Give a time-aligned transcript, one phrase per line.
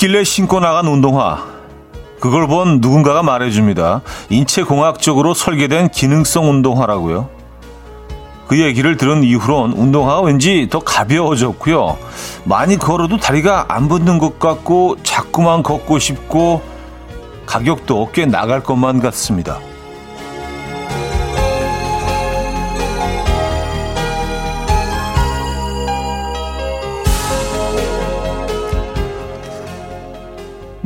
[0.00, 1.44] 있길래 신고 나간 운동화.
[2.20, 4.00] 그걸 본 누군가가 말해줍니다.
[4.30, 7.28] 인체공학적으로 설계된 기능성 운동화라고요.
[8.48, 11.98] 그 얘기를 들은 이후론 운동화가 왠지 더 가벼워졌고요.
[12.44, 16.62] 많이 걸어도 다리가 안 붙는 것 같고 자꾸만 걷고 싶고
[17.44, 19.58] 가격도 꽤 나갈 것만 같습니다.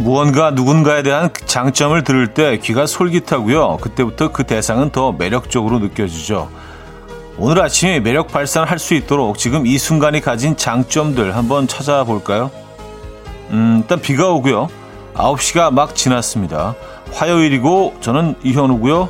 [0.04, 3.78] 무언가 누군가에 대한 장점을 들을 때 귀가 솔깃하고요.
[3.78, 6.50] 그때부터 그 대상은 더 매력적으로 느껴지죠.
[7.38, 12.50] 오늘 아침에 매력 발산을 할 수 있도록 지금 이 순간이 가진 장점들 한번 찾아볼까요?
[13.48, 14.69] 음, 일단 비가 오고요.
[15.14, 16.75] 9시가 막 지났습니다.
[17.14, 19.08] 화요일이고 저는 이현우고요.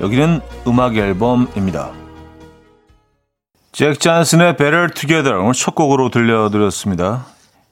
[0.00, 1.92] 여기는 음악 앨범입니다.
[3.70, 7.26] 잭 잔슨의 Better Together 오늘 첫 곡으로 들려드렸습니다.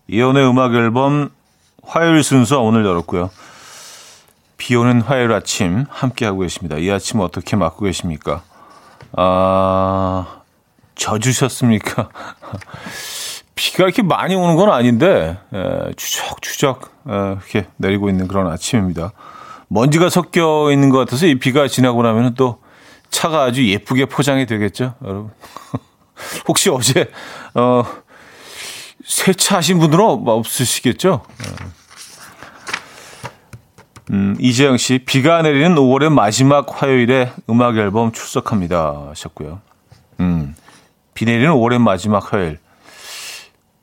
[0.06, 1.30] 이현우의 음악 앨범
[1.86, 3.30] 화요일 순서 오늘 열었고요.
[4.56, 6.76] 비 오는 화요일 아침 함께하고 계십니다.
[6.78, 8.42] 이 아침 어떻게 맞고 계십니까?
[9.12, 10.40] 아,
[10.96, 12.08] 져주셨습니까?
[13.54, 19.12] 비가 이렇게 많이 오는 건 아닌데, 에, 추적추적 에, 이렇게 내리고 있는 그런 아침입니다.
[19.68, 22.62] 먼지가 섞여 있는 것 같아서 이 비가 지나고 나면 또
[23.10, 25.30] 차가 아주 예쁘게 포장이 되겠죠, 여러분.
[26.48, 27.10] 혹시 어제,
[27.54, 27.84] 어,
[29.06, 31.22] 세차하신 분들은 없으시겠죠?
[34.10, 39.06] 음, 이재영 씨, 비가 내리는 5월의 마지막 화요일에 음악 앨범 출석합니다.
[39.10, 39.60] 하셨고요.
[40.20, 40.54] 음,
[41.14, 42.58] 비 내리는 5월의 마지막 화요일.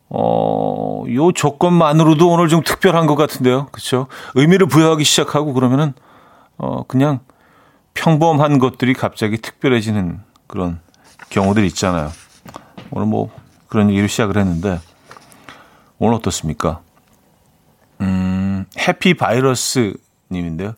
[0.09, 3.67] 어, 요 조건만으로도 오늘 좀 특별한 것 같은데요.
[3.71, 4.07] 그렇죠?
[4.35, 5.93] 의미를 부여하기 시작하고 그러면은,
[6.57, 7.19] 어, 그냥
[7.93, 10.79] 평범한 것들이 갑자기 특별해지는 그런
[11.29, 12.11] 경우들 있잖아요.
[12.91, 13.29] 오늘 뭐
[13.67, 14.79] 그런 얘기로 시작을 했는데,
[16.03, 16.81] 오늘 어떻습니까?
[18.01, 19.93] 음, 해피 바이러스
[20.29, 20.73] 님인데요.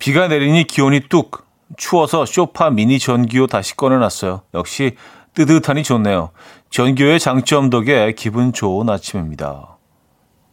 [0.00, 1.46] 비가 내리니 기온이 뚝
[1.76, 4.42] 추워서 쇼파 미니 전기요 다시 꺼내놨어요.
[4.54, 4.96] 역시
[5.34, 6.30] 뜨뜻하니 좋네요.
[6.70, 9.76] 전기요의 장점 덕에 기분 좋은 아침입니다.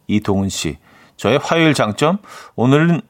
[0.06, 0.78] 이동은 씨,
[1.16, 2.18] 저의 화요일 장점
[2.54, 3.00] 오늘은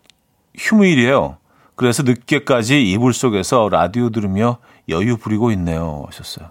[0.56, 1.36] 휴무일이에요.
[1.76, 4.56] 그래서 늦게까지 이불 속에서 라디오 들으며
[4.88, 6.04] 여유 부리고 있네요.
[6.06, 6.48] 하셨어요.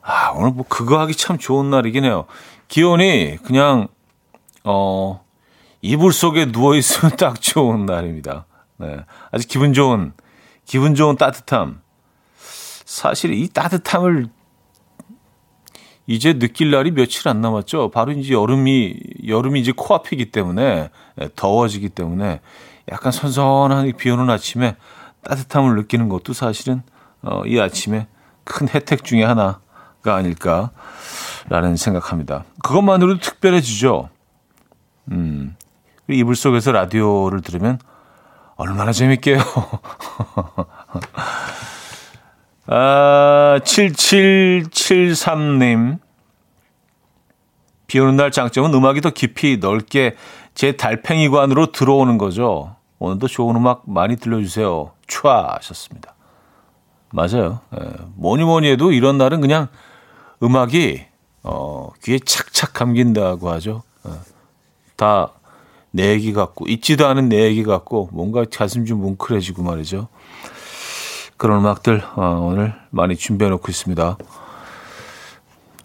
[0.00, 2.26] 아, 오늘 뭐 그거 하기 참 좋은 날이긴 해요.
[2.68, 3.88] 기온이 그냥
[4.64, 5.24] 어
[5.82, 8.46] 이불 속에 누워 있으면 딱 좋은 날입니다.
[8.78, 8.98] 네.
[9.30, 10.12] 아주 기분 좋은
[10.64, 11.80] 기분 좋은 따뜻함.
[12.84, 14.28] 사실 이 따뜻함을
[16.06, 17.90] 이제 느낄 날이 며칠 안 남았죠.
[17.90, 22.40] 바로 이제 여름이 여름이 이제 코앞이기 때문에 네, 더워지기 때문에
[22.90, 24.76] 약간 선선한 비 오는 아침에
[25.22, 26.82] 따뜻함을 느끼는 것도 사실은
[27.22, 28.06] 어, 이 아침에
[28.44, 30.70] 큰 혜택 중의 하나가 아닐까
[31.48, 32.44] 라는 생각합니다.
[32.62, 34.08] 그것만으로도 특별해지죠.
[35.12, 35.54] 음,
[36.08, 37.78] 이불 속에서 라디오를 들으면
[38.56, 39.38] 얼마나 재밌게요.
[42.68, 46.00] 아, 7773님.
[47.86, 50.16] 비 오는 날 장점은 음악이 더 깊이 넓게
[50.54, 52.74] 제 달팽이관으로 들어오는 거죠.
[52.98, 54.90] 오늘도 좋은 음악 많이 들려주세요.
[55.06, 56.16] 촤 하셨습니다.
[57.12, 57.60] 맞아요.
[57.78, 57.86] 예,
[58.16, 59.68] 뭐니 뭐니 해도 이런 날은 그냥
[60.42, 61.06] 음악이
[61.46, 63.84] 어, 귀에 착착 감긴다고 하죠.
[64.06, 64.10] 예,
[64.96, 70.08] 다내 얘기 같고 있지도 않은 내 얘기 같고 뭔가 가슴 좀 뭉클해지고 말이죠.
[71.36, 74.18] 그런 음악들 어, 오늘 많이 준비해 놓고 있습니다.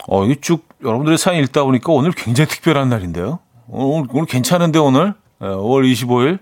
[0.08, 3.38] 어, 이게 쭉 여러분들의 사연 읽다 보니까 오늘 굉장히 특별한 날인데요.
[3.68, 6.40] 오늘, 오늘 괜찮은데 오늘 5월 25일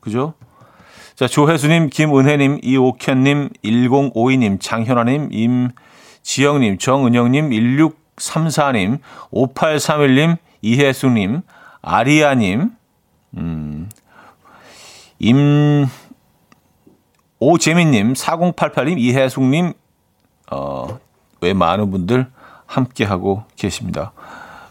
[0.00, 0.32] 그죠?
[1.14, 5.28] 자 조혜수님, 김은혜님, 이옥현님, 1052님, 장현아님,
[6.22, 7.52] 임지영님, 정은영님,
[8.16, 9.00] 1634님,
[9.32, 11.42] 5831님, 이혜수님,
[11.82, 12.70] 아리아님,
[13.36, 13.88] 음,
[15.18, 15.86] 임,
[17.38, 19.72] 오재민님, 4088님, 이혜숙님,
[20.50, 20.98] 어,
[21.40, 22.30] 외 많은 분들
[22.66, 24.12] 함께하고 계십니다.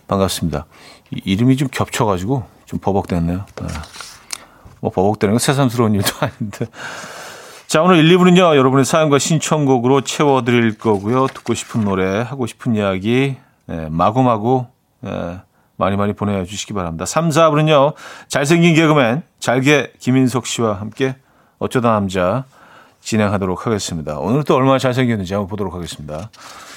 [0.08, 0.66] 반갑습니다.
[1.12, 3.46] 이 름이 좀 겹쳐가지고 좀 버벅댔네요.
[3.56, 3.68] 네.
[4.81, 6.66] 뭐 버벅대는 건 새삼스러운 일도 아닌데.
[7.75, 11.27] 자, 오늘 1, 2부는요, 여러분의 사연과 신청곡으로 채워드릴 거고요.
[11.27, 13.36] 듣고 싶은 노래, 하고 싶은 이야기,
[13.66, 14.68] 네, 마구마구,
[15.01, 15.42] 네,
[15.75, 17.04] 많이 많이 보내주시기 바랍니다.
[17.04, 17.94] 3, 4부는요.
[18.30, 21.18] 잘생긴 개그맨 잘게 김인석 씨와 함께
[21.60, 22.45] 어쩌다 남자
[23.01, 24.19] 진행하도록 하겠습니다.
[24.19, 26.30] 오늘 또 얼마나 잘생겼는지 한번 보도록 하겠습니다.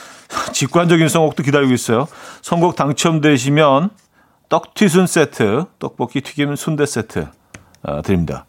[0.52, 2.08] 직관적인 선곡도 기다리고 있어요.
[2.42, 3.90] 선곡 당첨되시면
[4.48, 7.28] 떡튀순 세트, 떡볶이 튀김 순대 세트
[7.84, 8.46] 아, 드립니다.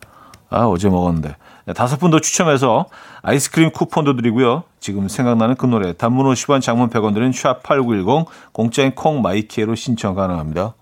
[0.50, 1.36] 아, 어제 먹었는데.
[1.70, 2.88] 네, 다섯 분 더 추첨해서
[3.22, 4.64] 아이스크림 쿠폰도 드리고요.
[4.80, 10.74] 지금 생각나는 그 노래 단문 50원 장문 100원 드는 샵8910 공짜인 콩 마이키에로 신청 가능합니다.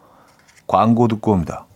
[0.66, 1.66] 광고 듣고 옵니다.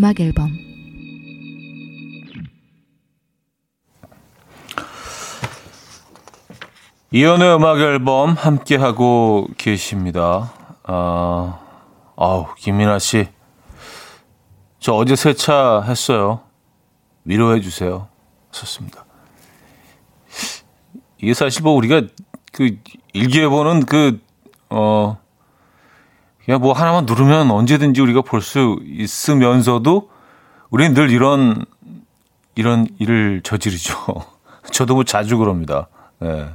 [0.00, 0.56] 음악 앨범
[7.10, 10.54] 이연의 음악 앨범 함께 하고 계십니다.
[10.84, 11.60] 아,
[12.16, 13.28] 아우 김민아 씨,
[14.78, 16.44] 저 어제 세차 했어요.
[17.26, 18.08] 위로해 주세요.
[18.52, 19.04] 썼습니다.
[21.18, 22.04] 이게 사실 뭐 우리가
[22.52, 22.78] 그
[23.12, 24.18] 일기예보는 그
[24.70, 25.18] 어
[26.50, 30.10] 그냥 뭐 하나만 누르면 언제든지 우리가 볼 수 있으면서도
[30.70, 31.64] 우리는 늘 이런
[32.56, 33.94] 이런 일을 저지르죠.
[34.72, 35.86] 저도 뭐 자주 그럽니다.
[36.18, 36.48] 네.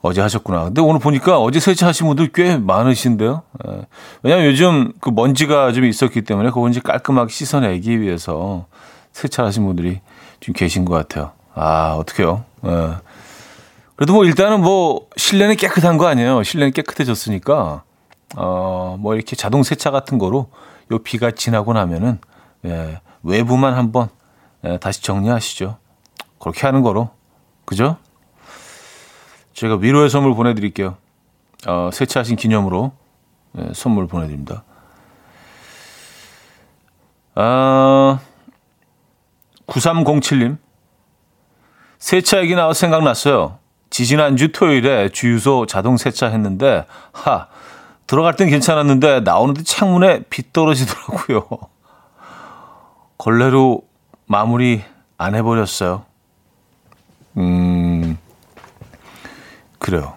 [0.00, 0.64] 어제 하셨구나.
[0.64, 3.42] 근데 오늘 보니까 어제 세차하신 분들 꽤 많으신데요.
[3.66, 3.82] 네.
[4.22, 8.64] 왜냐하면 요즘 그 먼지가 좀 있었기 때문에 그걸 이제 깔끔하게 씻어내기 위해서
[9.12, 10.00] 세차하신 분들이
[10.40, 11.32] 좀 계신 것 같아요.
[11.54, 12.44] 아 어떡해요.
[12.62, 12.92] 네.
[13.96, 16.42] 그래도 뭐 일단은 뭐 실내는 깨끗한 거 아니에요.
[16.44, 17.82] 실내는 깨끗해졌으니까
[18.36, 20.50] 어, 뭐 이렇게 자동 세차 같은 거로
[20.90, 22.18] 요 비가 지나고 나면은
[22.64, 24.08] 예, 외부만 한번
[24.64, 25.78] 예, 다시 정리하시죠.
[26.38, 27.10] 그렇게 하는 거로.
[27.64, 27.96] 그죠?
[29.52, 30.96] 제가 위로의 선물 보내드릴게요.
[31.66, 32.92] 어, 세차하신 기념으로
[33.58, 34.64] 예, 선물 보내드립니다.
[37.34, 38.20] 아,
[39.66, 40.58] 9307님.
[41.98, 43.58] 세차 얘기 나와 생각났어요.
[43.90, 47.48] 지지난주 토요일에 주유소 자동 세차했는데, 하,
[48.08, 51.46] 들어갈 땐 괜찮았는데 나오는데 창문에 비 떨어지더라고요.
[53.18, 53.82] 걸레로
[54.26, 54.82] 마무리
[55.18, 56.04] 안 해버렸어요.
[57.36, 58.18] 음,
[59.78, 60.16] 그래요.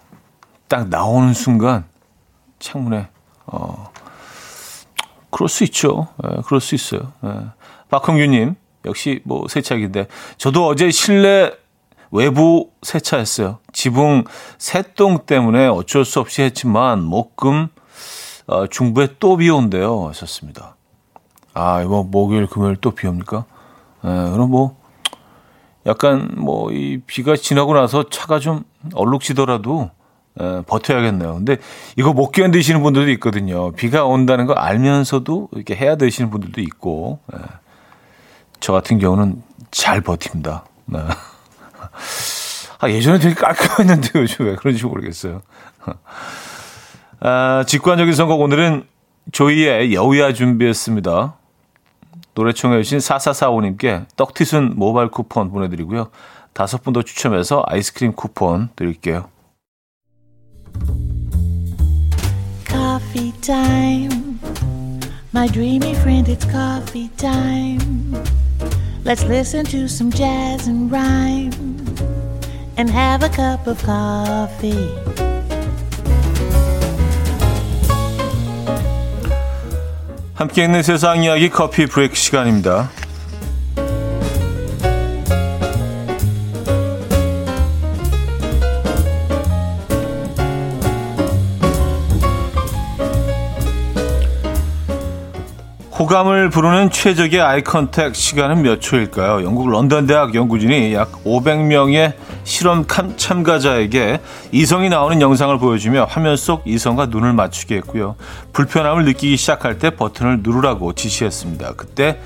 [0.70, 1.84] 딱 나오는 순간
[2.60, 3.10] 창문에,
[3.48, 3.92] 어,
[5.30, 6.08] 그럴 수 있죠.
[6.24, 7.12] 예, 그럴 수 있어요.
[7.26, 7.30] 예.
[7.90, 8.56] 박형규님,
[8.86, 10.08] 역시 뭐 세차기인데,
[10.38, 11.52] 저도 어제 실내
[12.10, 13.60] 외부 세차했어요.
[13.74, 14.24] 지붕
[14.58, 17.68] 새똥 때문에 어쩔 수 없이 했지만, 목금
[18.52, 20.08] 어, 중부에 또 비 온대요.
[20.10, 20.76] 하셨습니다.
[21.54, 23.46] 아, 이거 목요일, 금요일 또 비 옵니까?
[24.04, 24.78] 예, 그럼 뭐,
[25.86, 28.64] 약간 뭐, 이 비가 지나고 나서 차가 좀
[28.94, 29.90] 얼룩지더라도,
[30.42, 31.36] 예, 버텨야겠네요.
[31.36, 31.58] 근데
[31.98, 33.72] 이거 못 견디시는 분들도 있거든요.
[33.72, 37.38] 비가 온다는 거 알면서도 이렇게 해야 되시는 분들도 있고, 예.
[38.60, 40.66] 저 같은 경우는 잘 버팁니다.
[40.86, 41.00] 네.
[42.80, 45.42] 아, 예전에 되게 깔끔했는데 요즘 왜 그런지 모르겠어요.
[47.22, 48.84] 아, 직관적인 선곡 오늘은
[49.32, 51.36] 조이의 여우야 준비했습니다.
[52.34, 56.10] 노래 청해 주신 4445님께 떡티순 모바일 쿠폰 보내드리고요.
[56.54, 59.30] 다섯 분 더 추첨해서 아이스크림 쿠폰 드릴게요.
[62.68, 64.40] Coffee time.
[65.34, 68.14] My dreamy friend, it's coffee time.
[69.06, 71.52] Let's listen to some jazz and rhyme
[72.78, 74.90] and have a cup of coffee.
[80.34, 82.90] 함께 있는 세상 이야기 커피 브레이크 시간입니다.
[96.00, 99.44] 호감을 부르는 최적의 eye contact 시간은 몇 초일까요?
[99.44, 102.14] 영국 런던 대학 연구진이 약 500명의
[102.52, 104.20] 실험 참가자에게
[104.52, 108.18] 이성이 나오는 영상을 보여주며 화면 속 이성과 눈을 맞추게 했고요.
[108.52, 111.76] 불편함을 느끼기 시작할 때 버튼을 누르라고 지시했습니다.
[111.78, 112.20] 그때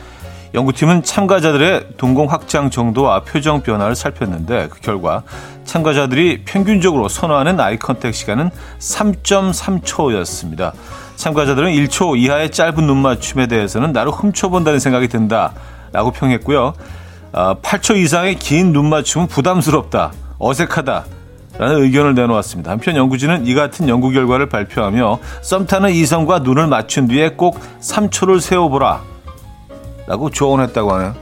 [0.56, 5.22] 연구팀은 참가자들의 동공 확장 정도와 표정 변화를 살폈는데 그 결과
[5.64, 10.72] 참가자들이 평균적으로 선호하는 eye contact 시간은 3.3초였습니다.
[11.18, 15.54] 참가자들은 1초 이하의 짧은 눈 맞춤에 대해서는 나를 훔쳐본다는 생각이 든다
[15.92, 16.74] 라고 평했고요.
[17.36, 21.06] 8초 어, 이상의 긴 눈 맞춤은 부담스럽다, 어색하다
[21.58, 22.72] 라는 의견을 내놓았습니다.
[22.72, 28.40] 한편 연구진은 이 같은 연구 결과를 발표하며 썸 타는 이성과 눈을 맞춘 뒤에 꼭 3초를
[28.42, 29.02] 세워보라
[30.08, 31.16] 라고 조언했다고 하네요.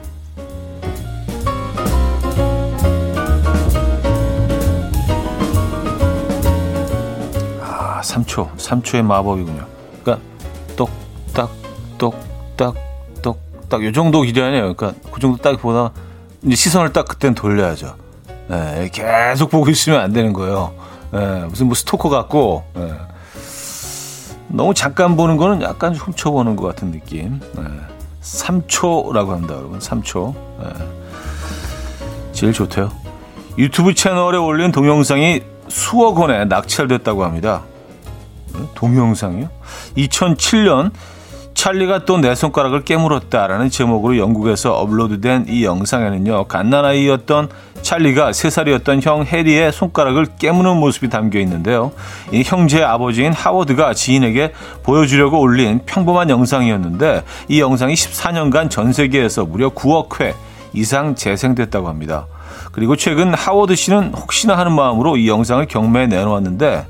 [7.62, 8.56] 아, 3초.
[8.58, 9.66] 3초의 마법이군요.
[10.04, 10.26] 그러니까
[10.76, 11.50] 똑딱
[11.98, 12.16] 똑딱
[12.58, 12.76] 똑
[13.74, 14.76] 딱 요 정도 기대하네요.
[14.76, 15.92] 그러니까 그 정도 딱 보다
[16.44, 17.96] 이제 시선을 딱 그때는 돌려야죠.
[18.48, 20.74] 네, 계속 보고 있으면 안 되는 거예요.
[21.12, 22.94] 네, 무슨 뭐 스토커 같고 네.
[24.50, 27.40] 너무 잠깐 보는 거는 약간 훔쳐보는 것 같은 느낌.
[27.58, 27.64] 네.
[28.22, 29.80] 3초라고 합니다, 여러분.
[29.80, 30.36] 3초.
[30.60, 30.70] 네.
[32.32, 32.92] 제일 좋대요.
[33.58, 37.64] 유튜브 채널에 올린 동영상이 수억 원에 낙찰됐다고 합니다.
[38.76, 39.50] 동영상이요?
[39.98, 40.92] 2007년
[41.64, 47.48] 찰리가 또 내 손가락을 깨물었다라는 제목으로 영국에서 업로드된 이 영상에는요, 갓난아이였던
[47.82, 51.94] 찰리가 3살이었던 형 해리의 손가락을 깨무는 모습이 담겨 있는데요.
[52.34, 54.52] 이 형제의 아버지인 하워드가 지인에게
[54.84, 60.34] 보여주려고 올린 평범한 영상이었는데, 이 영상이 14년간 전 세계에서 무려 9억 회
[60.74, 62.28] 이상 재생됐다고 합니다.
[62.74, 66.88] 그리고 최근 하워드 씨는 혹시나 하는 마음으로 이 영상을 경매에 내놓았는데,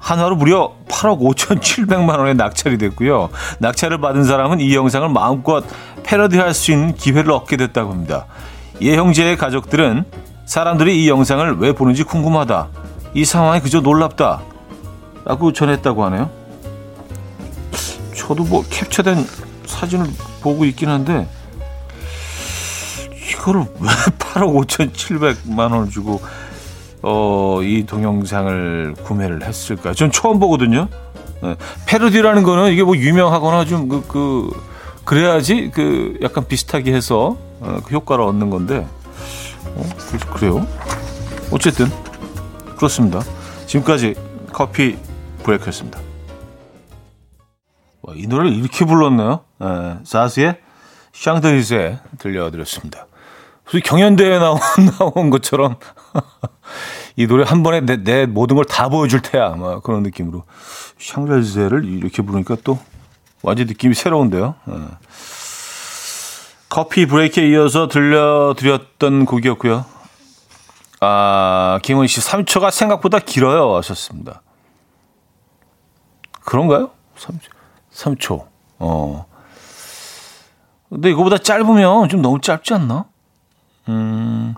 [0.00, 3.28] 한화로 무려 8억 5천7백만 원에 낙찰이 됐고요.
[3.58, 5.62] 낙찰을 받은 사람은 이 영상을 마음껏
[6.02, 8.26] 패러디할 수 있는 기회를 얻게 됐다고 합니다.
[8.80, 10.04] 예 형제의 가족들은
[10.46, 12.68] 사람들이 이 영상을 왜 보는지 궁금하다.
[13.14, 14.40] 이 상황이 그저 놀랍다.
[15.24, 16.30] 라고 전했다고 하네요.
[18.16, 19.24] 저도 뭐 캡처된
[19.66, 20.06] 사진을
[20.40, 21.28] 보고 있긴 한데
[23.32, 23.88] 이거를 왜
[24.18, 26.20] 8억 5천7백만 원을 주고
[27.02, 29.94] 어, 이 동영상을 구매를 했을까?
[29.94, 30.88] 전 처음 보거든요.
[31.42, 31.56] 네.
[31.86, 34.50] 패러디라는 거는 이게 뭐 유명하거나 좀 그, 그,
[35.04, 38.86] 그래야지 그 약간 비슷하게 해서 어, 그 효과를 얻는 건데,
[39.64, 39.88] 어,
[40.34, 40.66] 그래요?
[41.50, 41.86] 어쨌든,
[42.76, 43.20] 그렇습니다.
[43.66, 44.14] 지금까지
[44.52, 44.96] 커피
[45.42, 45.98] 브레이크였습니다.
[48.02, 49.40] 와, 이 노래를 이렇게 불렀나요?
[49.58, 50.58] 네, 자스의
[51.12, 53.06] 샹드리제 들려드렸습니다.
[53.70, 54.58] 무슨 경연대회 나온,
[54.98, 55.76] 나온 것처럼
[57.16, 59.50] 이 노래 한 번에 내, 내 모든 걸 다 보여줄 테야.
[59.50, 60.44] 막 그런 느낌으로.
[60.98, 62.78] 샹젤제를 이렇게 부르니까 또
[63.42, 64.54] 완전 느낌이 새로운데요.
[64.64, 64.74] 네.
[66.68, 69.84] 커피 브레이크에 이어서 들려드렸던 곡이었고요.
[71.00, 73.76] 아, 김은 씨 3초가 생각보다 길어요.
[73.76, 74.42] 하셨습니다.
[76.44, 76.90] 그런가요?
[77.18, 77.40] 3초.
[77.92, 78.46] 3초.
[78.80, 79.26] 어.
[80.90, 83.06] 근데 이거보다 짧으면 좀 너무 짧지 않나?
[83.88, 84.54] 음.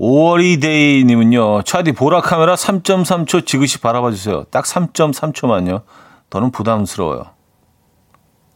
[0.00, 4.44] 5월이데이님은요, 차디 보라 카메라 3.3초 지그시 바라봐 주세요.
[4.44, 5.82] 딱 3.3초만요.
[6.30, 7.24] 더는 부담스러워요.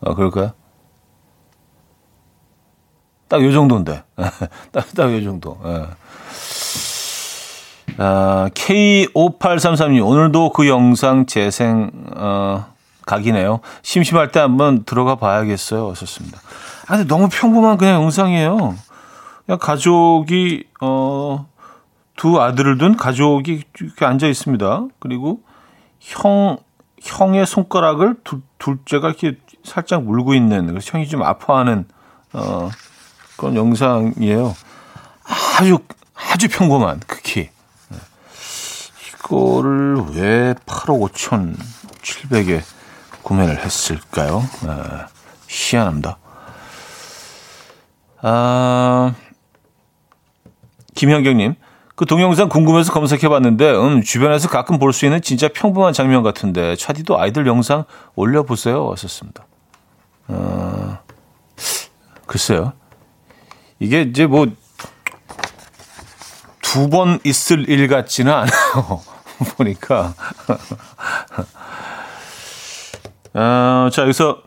[0.01, 0.53] 아, 그럴까요?
[3.29, 4.03] 딱 요 정도인데.
[4.73, 5.59] 딱, 딱 요 정도.
[5.67, 5.87] 예.
[7.99, 12.67] 아, K5833님, 오늘도 그 영상 재생, 어,
[13.07, 13.61] 각이네요.
[13.83, 15.91] 심심할 때 한번 들어가 봐야겠어요.
[15.91, 16.41] 하셨습니다.
[16.87, 18.77] 아, 근데 너무 평범한 그냥 영상이에요.
[19.47, 21.49] 그냥 가족이 어,
[22.17, 24.87] 두 아들을 둔 가족이 이렇게 앉아 있습니다.
[24.99, 25.41] 그리고
[26.01, 26.59] 형
[27.03, 31.87] 형의 손가락을 두, 둘째가 이렇게 살짝 물고 있는 그래서 형이 좀 아파하는
[32.33, 32.71] 어,
[33.37, 34.55] 그런 영상이에요.
[35.59, 35.79] 아주
[36.15, 37.51] 아주 평범한 극히
[39.19, 41.57] 이거를 왜 8억 5천
[42.03, 42.63] 7백에
[43.23, 44.43] 구매를 했을까요?
[44.63, 44.73] 네,
[45.49, 46.19] 희한합니다.
[48.23, 49.15] 아,
[50.95, 51.55] 김현경님,
[51.97, 57.19] 그 동영상 궁금해서 검색해봤는데, 음, 주변에서 가끔 볼 수 있는 진짜 평범한 장면 같은데, 차디도
[57.21, 57.85] 아이들 영상
[58.17, 58.85] 올려보세요.
[58.87, 59.47] 왔었습니다.
[60.29, 60.99] 어,
[62.27, 62.73] 글쎄요.
[63.79, 64.47] 이게 이제 뭐,
[66.63, 69.01] 두 번 있을 일 같지는 않아요.
[69.57, 70.15] 보니까.
[73.35, 74.43] 어, 자, 여기서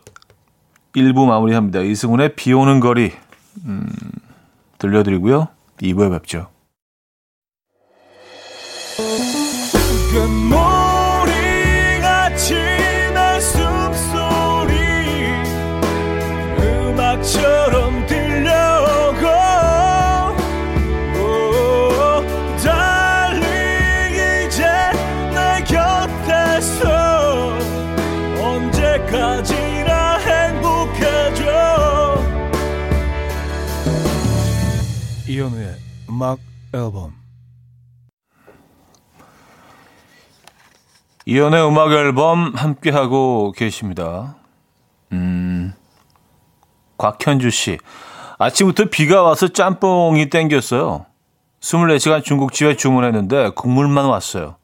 [0.96, 1.80] 1부 마무리합니다.
[1.80, 3.12] 이승훈의 비 오는 거리,
[3.64, 3.88] 음,
[4.78, 5.48] 들려드리고요.
[5.80, 6.48] 2부에 뵙죠.
[36.18, 36.40] 음악
[36.74, 37.14] 앨범
[41.26, 44.34] 이연의 음악 앨범 함께 하고 계십니다.
[45.12, 45.72] 음,
[46.96, 47.78] 곽현주 씨.
[48.36, 51.06] 아침부터 비가 와서 짬뽕이 땡겼어요.
[51.60, 54.56] 24시간 중국집에 주문했는데 국물만 왔어요.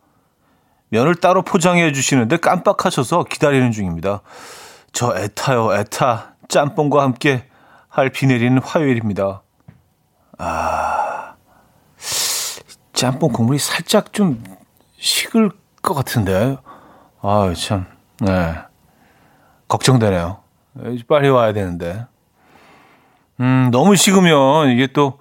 [0.89, 4.23] 면을 따로 포장해 주시는데 깜빡하셔서 기다리는 중입니다.
[4.93, 6.35] 저 애타요, 애타.
[6.49, 7.47] 짬뽕과 함께
[7.89, 9.43] 할 비 내리는 화요일입니다.
[10.39, 11.34] 아,
[12.95, 14.43] 짬뽕 국물이 살짝 좀
[14.99, 15.51] 식을
[15.83, 16.57] 것 같은데.
[17.21, 17.87] 아, 참,
[18.21, 18.55] 네.
[19.69, 20.39] 걱정되네요.
[21.09, 22.07] 빨리 와야 되는데.
[23.41, 25.19] 음, 너무 식으면 이게 또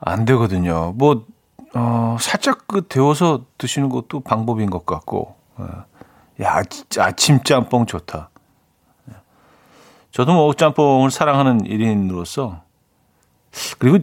[0.00, 0.92] 안 되거든요.
[0.96, 1.26] 뭐,
[1.74, 5.36] 어, 살짝 그 데워서 드시는 것도 방법인 것 같고.
[5.60, 6.44] 예.
[6.44, 6.62] 야,
[6.98, 8.30] 아침 짬뽕 좋다.
[10.10, 12.62] 저도 뭐 짬뽕을 사랑하는 1인으로서
[13.78, 13.98] 그리고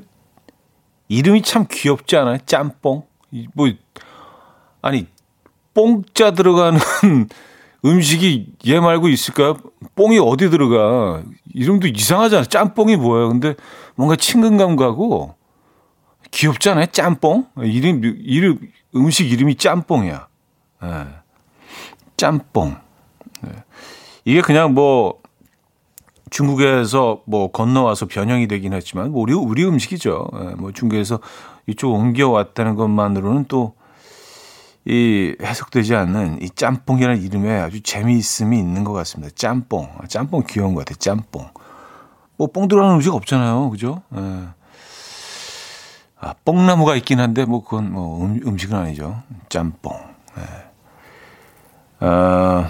[1.07, 2.37] 이름이 참 귀엽지 않아요?
[2.45, 3.05] 짬뽕.
[3.53, 3.69] 뭐
[4.81, 5.07] 아니
[5.73, 6.79] 뽕자 들어가는
[7.85, 9.57] 음식이 얘 말고 있을까요?
[9.95, 11.21] 뽕이 어디 들어가?
[11.53, 12.45] 이름도 이상하잖아.
[12.45, 13.29] 짬뽕이 뭐예요?
[13.29, 13.55] 근데
[13.95, 15.35] 뭔가 친근감 가고
[16.31, 16.87] 귀엽잖아요.
[16.87, 17.47] 짬뽕.
[17.63, 18.59] 이름 이름
[18.95, 20.27] 음식 이름이 짬뽕이야.
[20.81, 20.89] 네.
[22.17, 22.75] 짬뽕.
[23.41, 23.51] 네.
[24.25, 25.21] 이게 그냥 뭐
[26.29, 30.27] 중국에서 뭐 건너와서 변형이 되긴 했지만 뭐 우리 우리 음식이죠.
[30.33, 30.55] 네.
[30.55, 31.19] 뭐 중국에서
[31.67, 33.77] 이쪽 옮겨왔다는 것만으로는 또
[34.89, 39.33] 이 해석되지 않는 이 짬뽕이라는 이름에 아주 재미있음이 있는 것 같습니다.
[39.35, 39.89] 짬뽕.
[40.07, 40.95] 짬뽕 귀여운 것 같아요.
[40.97, 41.45] 짬뽕.
[42.37, 43.69] 뭐 뽕 들어가는 음식 없잖아요.
[43.69, 44.01] 그죠?
[44.15, 44.47] 예.
[46.21, 49.21] 아, 뽕나무가 있긴 한데 뭐 그건 뭐 음, 음식은 아니죠.
[49.49, 49.93] 짬뽕.
[50.37, 52.05] 예.
[52.05, 52.69] 어,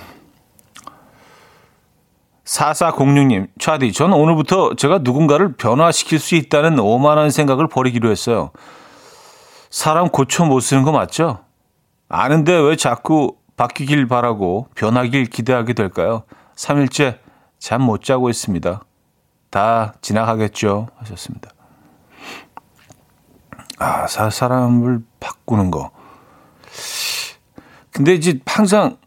[2.48, 8.51] 4406님, 차디, 저는 오늘부터 제가 누군가를 변화시킬 수 있다는 오만한 생각을 버리기로 했어요.
[9.70, 11.39] 사람 고쳐 못 쓰는 거 맞죠?
[12.08, 16.24] 아는데 왜 자꾸 바뀌길 바라고 변하길 기대하게 될까요?
[16.56, 17.20] 3일째
[17.60, 18.82] 잠 못 자고 있습니다.
[19.50, 20.88] 다 지나가겠죠.
[21.00, 21.50] 하셨습니다.
[23.80, 25.92] 아, 사, 사람을 바꾸는 거.
[27.92, 28.98] 근데 이제 항상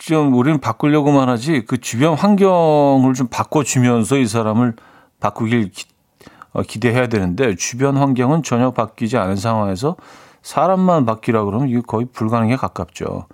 [0.00, 4.74] 좀 우리는 바꾸려고만 하지 그 주변 환경을 좀 바꿔주면서 이 사람을
[5.20, 5.84] 바꾸길 기,
[6.52, 9.96] 어, 기대해야 되는데 주변 환경은 전혀 바뀌지 않은 상황에서
[10.40, 13.26] 사람만 바뀌라 그러면 이게 거의 불가능에 가깝죠.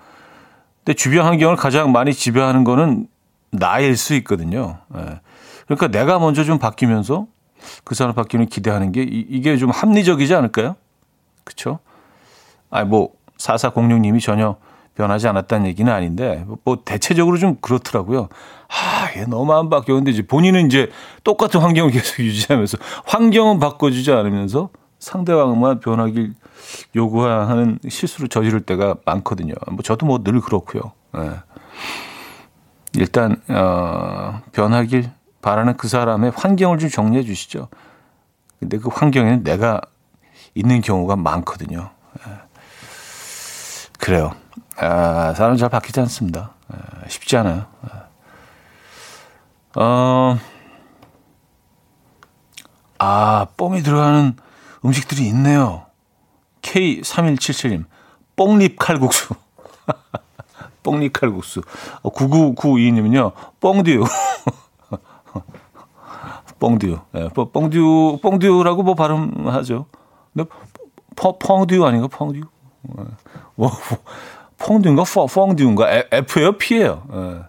[0.78, 3.06] 근데 주변 환경을 가장 많이 지배하는 거는
[3.52, 4.78] 나일 수 있거든요.
[4.96, 5.20] 예.
[5.66, 7.28] 그러니까 내가 먼저 좀 바뀌면서
[7.84, 10.75] 그 사람 바뀌는 기대하는 게 이, 게좀 합리적이지 않을까요?
[11.45, 11.78] 그렇죠?
[12.71, 14.56] 아니 뭐 사사공룡님이 전혀
[14.97, 18.28] 변하지 않았다는 얘기는 아닌데 뭐 대체적으로 좀 그렇더라고요.
[18.69, 20.91] 아, 얘 너무 안 바뀌었는데 이제 본인은 이제
[21.23, 26.35] 똑같은 환경을 계속 유지하면서 환경은 바꿔주지 않으면서 상대방만 변하길
[26.97, 29.54] 요구하는 실수를 저지를 때가 많거든요.
[29.71, 30.93] 뭐 저도 뭐 늘 그렇고요.
[31.19, 31.30] 예.
[32.95, 35.11] 일단 어, 변하길
[35.43, 37.69] 바라는 그 사람의 환경을 좀 정리해 주시죠.
[38.59, 39.82] 근데 그 환경에는 내가
[40.54, 41.91] 있는 경우가 많거든요.
[42.26, 42.32] 예.
[43.99, 44.32] 그래요.
[44.78, 46.52] 아, 사람 잘 바뀌지 않습니다.
[46.73, 47.65] 예, 쉽지 않아요.
[47.84, 47.89] 예.
[49.80, 50.39] 어,
[52.99, 54.36] 아, 뽕이 들어가는
[54.84, 55.86] 음식들이 있네요.
[56.62, 57.84] K3177님,
[58.36, 59.34] 뽕잎 칼국수.
[60.82, 61.62] 뽕잎 칼국수.
[62.02, 64.04] 9992님은요, 뽕듀.
[66.58, 66.99] 뽕듀.
[67.15, 69.84] 예, 뽕듀, 뽕듀라고 뭐 발음하죠.
[70.34, 70.49] 근데
[71.17, 72.41] 펑듀 아닌가, 펑듀?
[72.41, 73.02] 예.
[73.54, 73.71] 뭐,
[74.58, 75.88] 펑듀인가, 펑듀인가?
[76.12, 77.02] F예요, P예요.
[77.12, 77.42] 예.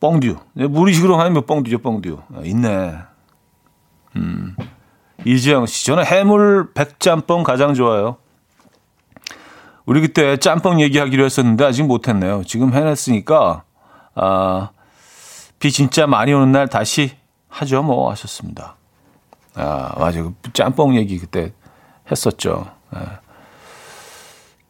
[0.00, 0.36] 뽕듀.
[0.54, 2.18] 무리식으로 하면 뽕듀죠, 뽕듀.
[2.34, 2.94] 아, 있네.
[4.16, 4.56] 음.
[5.24, 8.18] 이지영 씨, 저는 해물 백짬뽕 가장 좋아요.
[9.86, 12.42] 우리 그때 짬뽕 얘기하기로 했었는데 아직 못했네요.
[12.44, 13.64] 지금 해냈으니까
[14.14, 14.70] 아,
[15.58, 17.12] 비 진짜 많이 오는 날 다시
[17.48, 17.82] 하죠.
[17.82, 18.76] 뭐 하셨습니다.
[19.54, 20.34] 아 맞아요.
[20.42, 21.52] 그 짬뽕 얘기 그때
[22.10, 22.66] 했었죠.
[22.90, 23.20] 아.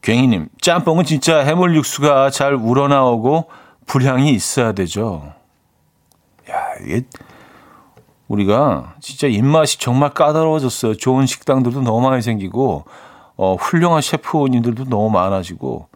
[0.05, 3.47] 괭이님, 짬뽕은 진짜 해물 육수가 잘 우러나오고
[3.87, 5.33] 불향이 있어야 되죠.
[6.51, 7.03] 야 이게
[8.29, 10.97] 우리가 진짜 입맛이 정말 까다로워졌어요.
[10.97, 12.85] 좋은 식당들도 너무 많이 생기고,
[13.37, 15.89] 어, 훌륭한 셰프님들도 너무 많아지고,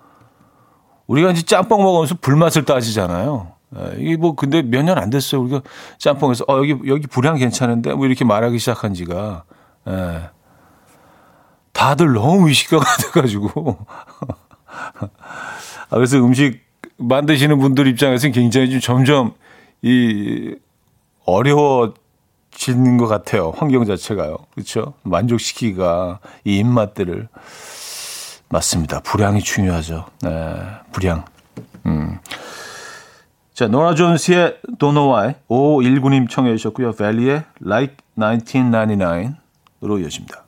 [1.06, 3.52] 우리가 이제 짬뽕 먹으면서 불맛을 따지잖아요.
[3.76, 5.42] 예, 이게 뭐, 근데 몇 년 안 됐어요.
[5.42, 5.62] 우리가
[5.98, 7.94] 짬뽕에서, 어, 여기, 여기 불향 괜찮은데?
[7.94, 9.44] 뭐 이렇게 말하기 시작한 지가,
[9.88, 10.30] 예.
[11.78, 13.78] 다들 너무 의식화가 돼가지고.
[14.66, 15.08] 아,
[15.90, 16.60] 그래서 음식
[16.96, 19.34] 만드시는 분들 입장에서는 굉장히 좀 점점
[19.80, 20.56] 이
[21.24, 21.94] 어려워
[22.50, 23.52] 짓는 것 같아요.
[23.56, 24.38] 환경 자체가요.
[24.54, 24.94] 그렇죠?
[25.04, 27.28] 만족시키기가 이 입맛들을
[28.48, 28.98] 맞습니다.
[29.00, 30.06] 불량이 중요하죠.
[30.22, 30.56] 네,
[30.90, 31.24] 불량.
[31.86, 32.18] 음.
[33.54, 36.92] 자, 노라 존스의 Don't Know Why 519님 청해 주셨고요.
[36.92, 40.47] 벨리의 Like 1999으로 이어집니다.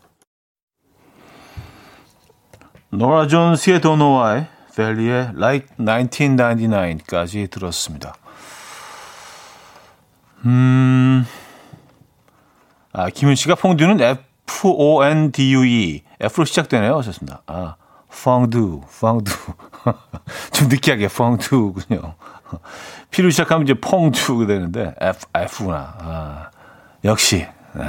[2.90, 8.14] 노라 존스의 Why, 벨리의 Like 1999까지 들었습니다.
[10.44, 11.24] 음...
[12.92, 16.03] 아, 김윤 씨가 퐁듀는 F-O-N-D-U-E.
[16.20, 16.98] F로 시작되네요.
[16.98, 17.42] 하셨습니다.
[17.46, 17.76] 아,
[18.09, 19.33] 펑두, 펑두.
[20.53, 22.14] 좀 느끼하게 펑두군요.
[23.12, 25.94] P로 시작하면 이제 펑두가 되는데 F, F구나.
[26.00, 26.50] 아,
[27.05, 27.85] 역시, 네.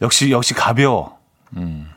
[0.00, 1.18] 역시, 역시 가벼워.
[1.56, 1.90] 음.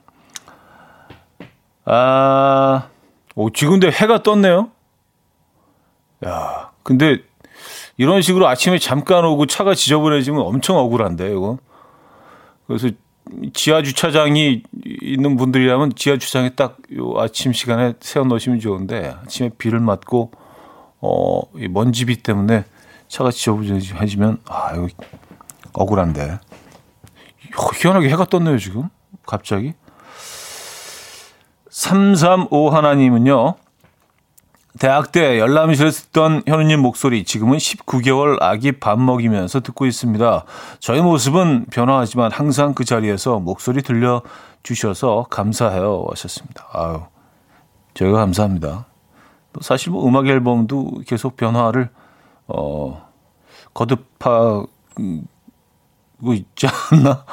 [1.86, 2.90] 아,
[3.36, 4.70] 오, 지금 근데 해가 떴네요.
[6.26, 7.20] 야, 근데
[7.98, 11.58] 이런 식으로 아침에 잠깐 오고 차가 지저분해지면 엄청 억울한데, 이거.
[12.68, 12.90] 그래서
[13.54, 14.64] 지하 주차장이
[15.02, 20.32] 있는 분들이라면 지하 주차장에 딱 요 아침 시간에 세워 놓으시면 좋은데 아침에 비를 맞고
[21.02, 22.66] 어, 이 먼지비 때문에
[23.08, 24.88] 차가 지저분해지면 아, 이거
[25.74, 26.40] 억울한데.
[27.82, 28.90] 희한하게 해가 떴네요, 지금.
[29.26, 29.74] 갑자기.
[31.76, 33.56] 335 하나님은요.
[34.80, 40.46] 대학 때 열람실에 듣던 현우님 목소리 지금은 19개월 아기 밥 먹이면서 듣고 있습니다.
[40.80, 44.22] 저희 모습은 변화하지만 항상 그 자리에서 목소리 들려
[44.64, 46.66] 주셔서 감사해요 하셨습니다.
[46.72, 47.02] 아유
[47.94, 48.86] 저희가 감사합니다.
[49.60, 51.90] 사실 뭐 음악 앨범도 계속 변화를
[52.48, 53.06] 어
[53.74, 54.70] 거듭하고
[56.34, 57.26] 있지 않나?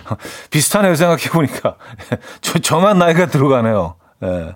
[0.50, 1.76] 비슷하네요 생각해 보니까
[2.40, 3.94] 저 저만 나이가 들어가네요.
[4.22, 4.54] 예.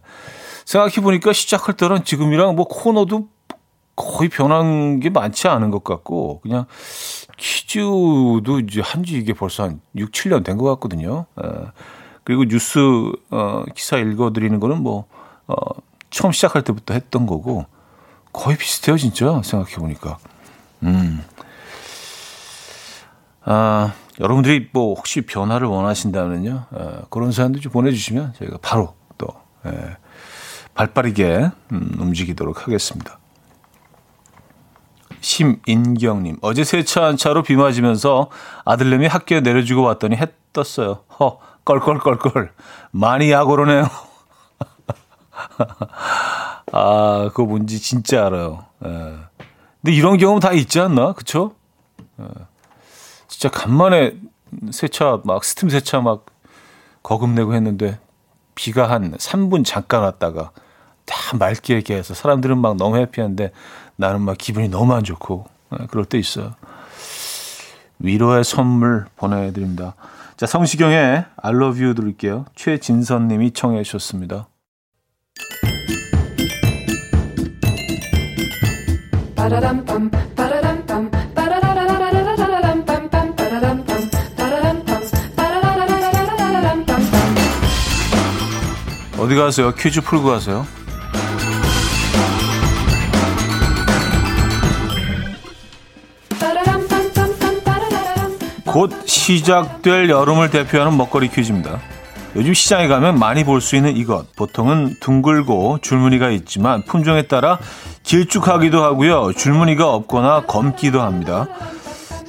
[0.64, 3.29] 생각해 보니까 시작할 때랑 지금이랑 뭐 코너도
[3.97, 6.64] 거의 변한 게 많지 않은 것 같고 그냥
[7.37, 11.27] 퀴즈도 이제 한지 이게 벌써 한 6, 7년 된 것 같거든요.
[11.42, 11.49] 에,
[12.25, 12.79] 그리고 뉴스
[13.31, 15.05] 어, 기사 읽어드리는 거는 뭐
[15.47, 15.55] 어,
[16.11, 17.66] 처음 시작할 때부터 했던 거고
[18.33, 20.18] 거의 비슷해요, 진짜 생각해 보니까.
[20.83, 21.23] 음.
[23.44, 29.28] 아, 여러분들이 뭐 혹시 변화를 원하신다면요, 에, 그런 사연들 좀 보내주시면 저희가 바로 또
[29.66, 29.96] 에,
[30.74, 33.18] 발빠르게 음, 움직이도록 하겠습니다.
[35.20, 38.28] 심인경님, 어제 세차 한 차로 비 맞으면서
[38.64, 41.00] 아들내미 학교에 내려주고 왔더니 해 떴어요.
[41.18, 42.52] 허, 껄껄껄껄.
[42.90, 43.88] 많이 약오르네요.
[46.72, 48.66] 아, 그거 뭔지 진짜 알아요.
[48.85, 48.88] 예.
[49.83, 51.12] 근데 이런 경험 다 있지 않나?
[51.12, 51.54] 그쵸?
[52.20, 52.24] 예.
[53.35, 54.16] 진짜 간만에
[54.70, 56.27] 세차, 막 스팀 세차 막
[57.03, 57.99] 거금내고 했는데
[58.55, 60.53] 비가 한 3분 잠깐 왔다가
[61.05, 63.51] 다 맑게 얘기 해서 사람들은 막 너무 해피한데
[63.97, 66.55] 나는 막 기분이 너무 안 좋고 네, 그럴 때 있어요.
[67.99, 69.97] 위로의 선물 보내드립니다.
[70.37, 72.44] 자, 성시경의 I love you 들을게요.
[72.55, 74.47] 최진선 님이 청해 주셨습니다.
[89.25, 89.73] 어디 가세요?
[89.73, 90.67] 퀴즈 풀고 가세요.
[98.67, 101.81] 곧 시작될 여름을 대표하는 먹거리 퀴즈입니다.
[102.37, 104.35] 요즘 시장에 가면 많이 볼 수 있는 이것.
[104.37, 107.59] 보통은 둥글고 줄무늬가 있지만 품종에 따라
[108.03, 109.33] 길쭉하기도 하고요.
[109.33, 111.47] 줄무늬가 없거나 검기도 합니다.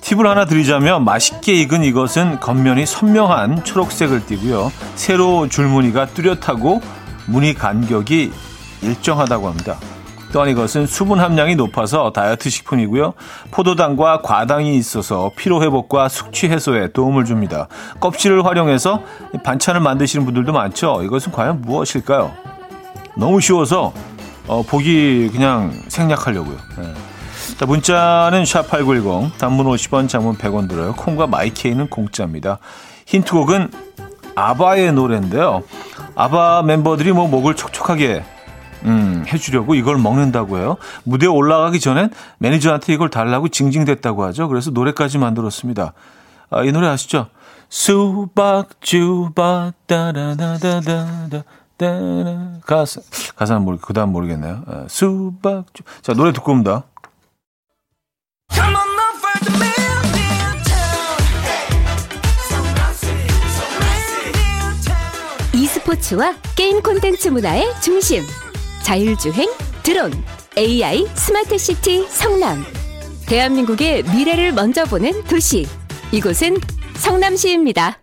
[0.05, 4.71] 팁을 하나 드리자면 맛있게 익은 이것은 겉면이 선명한 초록색을 띠고요.
[4.93, 6.79] 세로 줄무늬가 뚜렷하고
[7.25, 8.31] 무늬 간격이
[8.83, 9.77] 일정하다고 합니다.
[10.31, 13.15] 또한 이것은 수분 함량이 높아서 다이어트 식품이고요.
[13.49, 17.67] 포도당과 과당이 있어서 피로 회복과 숙취 해소에 도움을 줍니다.
[17.99, 19.01] 껍질을 활용해서
[19.43, 21.01] 반찬을 만드시는 분들도 많죠.
[21.01, 22.31] 이것은 과연 무엇일까요?
[23.17, 23.91] 너무 쉬워서
[24.45, 26.57] 어, 보기 그냥 생략하려고요.
[26.77, 26.93] 네.
[27.57, 30.93] 자, 문자는 샵8910, 단문 50원, 장문 100원 들어요.
[30.93, 32.59] 콩과 마이케이는 공짜입니다.
[33.05, 33.71] 힌트곡은
[34.35, 35.63] 아바의 노래인데요.
[36.15, 38.23] 아바 멤버들이 뭐 목을 촉촉하게
[38.83, 40.75] 음, 해주려고 이걸 먹는다고 해요.
[41.05, 44.49] 무대에 올라가기 전엔 매니저한테 이걸 달라고 징징댔다고 하죠.
[44.49, 45.93] 그래서 노래까지 만들었습니다.
[46.49, 47.27] 아, 이 노래 아시죠?
[47.69, 51.43] 수박 주박 따라다다다다
[51.77, 53.01] 따라 가사
[53.35, 54.61] 가사는 모르 그다음 모르겠네요.
[54.67, 55.83] 아, 수박 주.
[56.01, 56.83] 자 노래 듣고 옵니다.
[65.55, 68.23] E스포츠와 게임 콘텐츠 문화의 중심.
[68.83, 69.49] 자율주행,
[69.83, 70.11] 드론,
[70.57, 72.63] AI, 스마트 시티 성남.
[73.27, 75.65] 대한민국의 미래를 먼저 보는 도시.
[76.11, 76.57] 이곳은
[76.97, 77.99] 성남시입니다.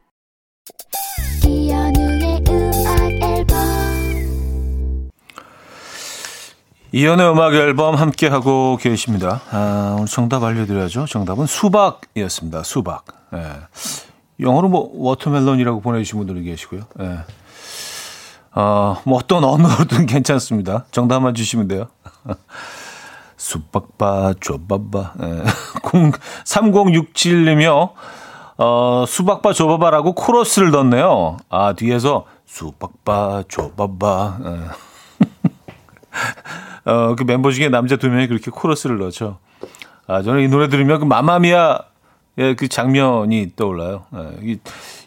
[6.94, 9.40] 이연의 음악 앨범 함께 하고 계십니다.
[9.50, 11.06] 아, 오늘 정답 알려드려야죠.
[11.06, 12.62] 정답은 수박이었습니다.
[12.64, 13.06] 수박.
[13.32, 13.46] 예.
[14.40, 16.82] 영어로 뭐 watermelon이라고 보내주신 분들이 계시고요.
[17.00, 17.18] 예.
[18.54, 20.84] 어, 뭐 어떤 언어로든 괜찮습니다.
[20.90, 21.86] 정답만 주시면 돼요.
[23.38, 25.14] 수박바, 조바바.
[25.22, 25.42] 예.
[26.44, 27.92] 3067님이요.
[28.58, 31.38] 어, 수박바, 조바바라고 코러스를 넣네요.
[31.48, 34.38] 아, 뒤에서 수박바, 조바바.
[34.44, 34.91] 예.
[36.84, 39.38] 어, 그 멤버 중에 남자 두 명이 그렇게 코러스를 넣죠.
[40.06, 41.78] 아, 저는 이 노래 들으면 그 마마미아
[42.38, 44.04] 예, 그 장면이 떠올라요.
[44.44, 44.56] 예,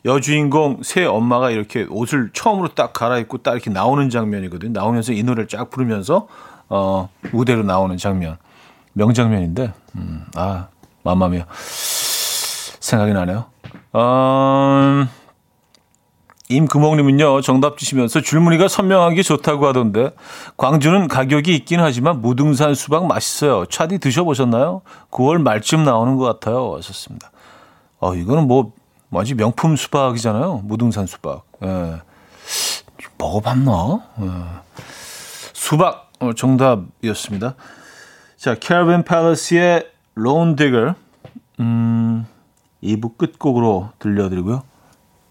[0.05, 4.71] 여주인공 새 엄마가 이렇게 옷을 처음으로 딱 갈아입고 딱 이렇게 나오는 장면이거든요.
[4.71, 6.27] 나오면서 이 노래를 쫙 부르면서
[6.69, 8.37] 어, 무대로 나오는 장면.
[8.93, 10.67] 명장면인데, 음, 아,
[11.03, 11.45] 맘마미야.
[12.79, 13.45] 생각이 나네요.
[13.95, 15.09] 음,
[16.49, 20.12] 임금옥님은요, 정답 주시면서 줄무늬가 선명한 게 좋다고 하던데,
[20.58, 23.65] 광주는 가격이 있긴 하지만 무등산 수박 맛있어요.
[23.65, 24.81] 차디 드셔보셨나요?
[25.10, 26.75] 9월 말쯤 나오는 것 같아요.
[26.75, 27.31] 하셨습니다.
[27.99, 28.73] 어, 이거는 뭐,
[29.10, 30.62] 뭐지, 명품 수박이잖아요.
[30.65, 31.45] 무등산 수박.
[31.63, 32.01] 예.
[33.17, 34.03] 먹어봤나?
[34.21, 34.29] 예.
[35.53, 37.55] 수박, 어, 정답이었습니다.
[38.38, 40.93] 자, 캐러밴 팔러스의 론 디거,
[41.60, 42.27] 음,
[42.84, 44.62] 2부 끝곡으로 들려드리고요.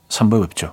[0.09, 0.73] 3부에 뵙죠.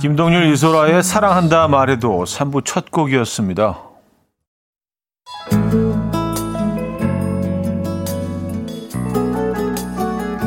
[0.00, 3.78] 김동률 이소라의 사랑한다 말해도 3부 첫 곡이었습니다.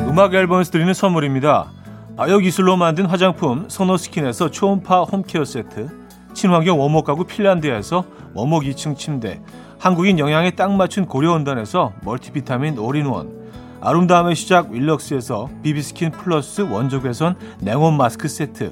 [0.09, 1.71] 음악 앨범에서 드리는 선물입니다.
[2.17, 5.87] 아역 기술로 만든 화장품 소노스킨에서 초음파 home care 세트
[6.33, 9.39] 친환경 원목 가구 핀란드에서 원목 2층 침대
[9.77, 13.43] 한국인 영양에 딱 맞춘 고려원단에서 멀티비타민 올인원
[13.81, 18.71] 아름다움의 시작 윌럭스에서 비비스킨 플러스 원적외선 냉온 마스크 세트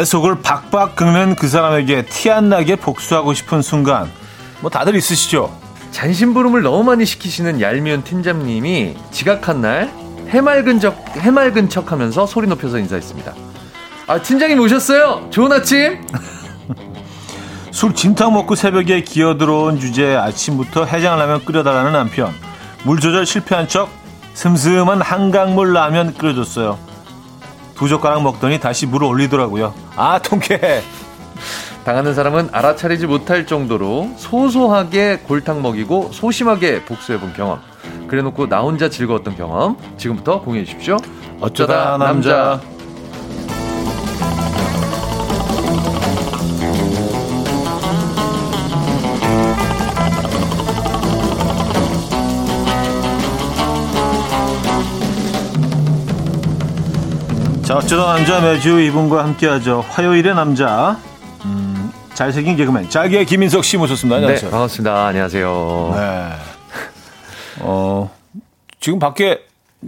[0.00, 4.10] 내 속을 박박 긁는 그 사람에게 티 안 나게 복수하고 싶은 순간
[4.62, 5.54] 뭐 다들 있으시죠?
[5.90, 9.92] 잔심부름을 너무 많이 시키시는 얄미운 팀장님이 지각한 날
[10.28, 13.34] 해맑은 척 해맑은 척하면서 소리 높여서 인사했습니다.
[14.06, 15.28] 아 팀장님 오셨어요?
[15.28, 16.00] 좋은 아침.
[17.70, 22.32] 술 진탕 먹고 새벽에 기어 들어온 주제에 아침부터 해장라면 끓여달라는 남편.
[22.84, 23.90] 물 조절 실패한 척
[24.32, 26.89] 슴슴한 한강물 라면 끓여줬어요.
[27.80, 29.72] 두 젓가락 먹더니 다시 물을 올리더라고요.
[29.96, 30.82] 아, 통쾌해.
[31.82, 37.58] 당하는 사람은 알아차리지 못할 정도로 소소하게 골탕 먹이고 소심하게 복수해본 경험.
[38.06, 39.78] 그래 놓고 나 혼자 즐거웠던 경험.
[39.96, 40.98] 지금부터 공유해 주십시오.
[41.40, 42.36] 어쩌다, 어쩌다 남자.
[42.36, 42.79] 남자.
[57.90, 59.84] 어쩌다 남자 매주 이분과 함께하죠.
[59.88, 60.96] 화요일의 남자.
[61.44, 64.18] 음, 잘생긴 개그맨 짤기의 김인석 씨 모셨습니다.
[64.18, 64.48] 네, 안녕하세요.
[64.48, 65.06] 네, 반갑습니다.
[65.06, 65.92] 안녕하세요.
[65.96, 66.32] 네.
[67.62, 68.08] 어,
[68.78, 69.40] 지금 밖에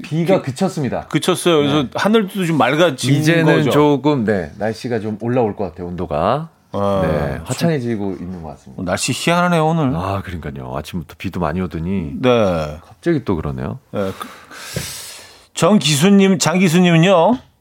[0.03, 1.07] 비가 그쳤습니다.
[1.07, 1.59] 그쳤어요.
[1.59, 1.91] 그래서 네.
[1.95, 3.71] 하늘도 좀 맑아진 이제는 거죠.
[3.71, 5.87] 조금 네 날씨가 좀 올라올 것 같아요.
[5.87, 6.49] 온도가.
[6.73, 8.83] 아, 네, 화창해지고 있는 것 같습니다.
[8.83, 9.95] 어, 날씨 희한하네요 오늘.
[9.95, 10.77] 아, 그러니까요.
[10.77, 12.15] 아침부터 비도 많이 오더니.
[12.21, 12.79] 네.
[12.85, 13.79] 갑자기 또 그러네요.
[13.93, 14.11] 네.
[15.55, 17.52] 정기수님, 장기수님은요.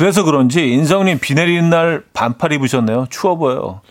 [0.00, 3.08] 그래서 그런지 인성님 비 내리는 날 반팔 입으셨네요.
[3.10, 3.82] 추워 보여요.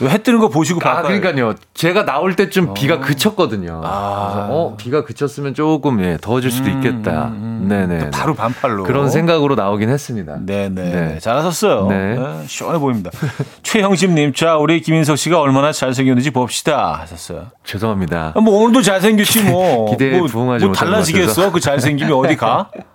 [0.00, 1.54] 해 뜨는 거 보시고 아, 그러니까요.
[1.74, 2.74] 제가 나올 때쯤 어.
[2.74, 3.82] 비가 그쳤거든요.
[3.84, 4.48] 아.
[4.50, 7.26] 어, 비가 그쳤으면 조금 예, 더워질 수도 음, 있겠다.
[7.26, 7.68] 음, 음.
[7.68, 8.10] 네네.
[8.12, 8.84] 바로 반팔로.
[8.84, 10.38] 그런 생각으로 나오긴 했습니다.
[10.40, 10.70] 네네.
[10.70, 11.18] 네.
[11.18, 11.86] 잘하셨어요.
[11.88, 12.14] 네.
[12.14, 12.44] 네.
[12.46, 13.10] 시원해 보입니다.
[13.62, 16.98] 최형심님, 자, 우리 김인석 씨가 얼마나 잘생겼는지 봅시다.
[16.98, 17.48] 하셨어요.
[17.62, 18.32] 죄송합니다.
[18.34, 19.90] 아, 뭐 오늘도 잘생겼지 뭐.
[19.90, 21.52] 기대에 뭐, 부응하지 뭐 달라지겠어?
[21.52, 22.70] 그 잘생김이 어디 가?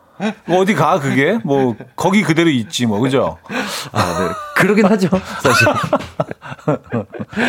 [0.50, 3.38] 어디 가 그게 뭐 거기 그대로 있지 뭐 그죠?
[3.92, 4.30] 아, 네.
[4.56, 5.10] 그러긴 하죠
[5.42, 5.68] 사실.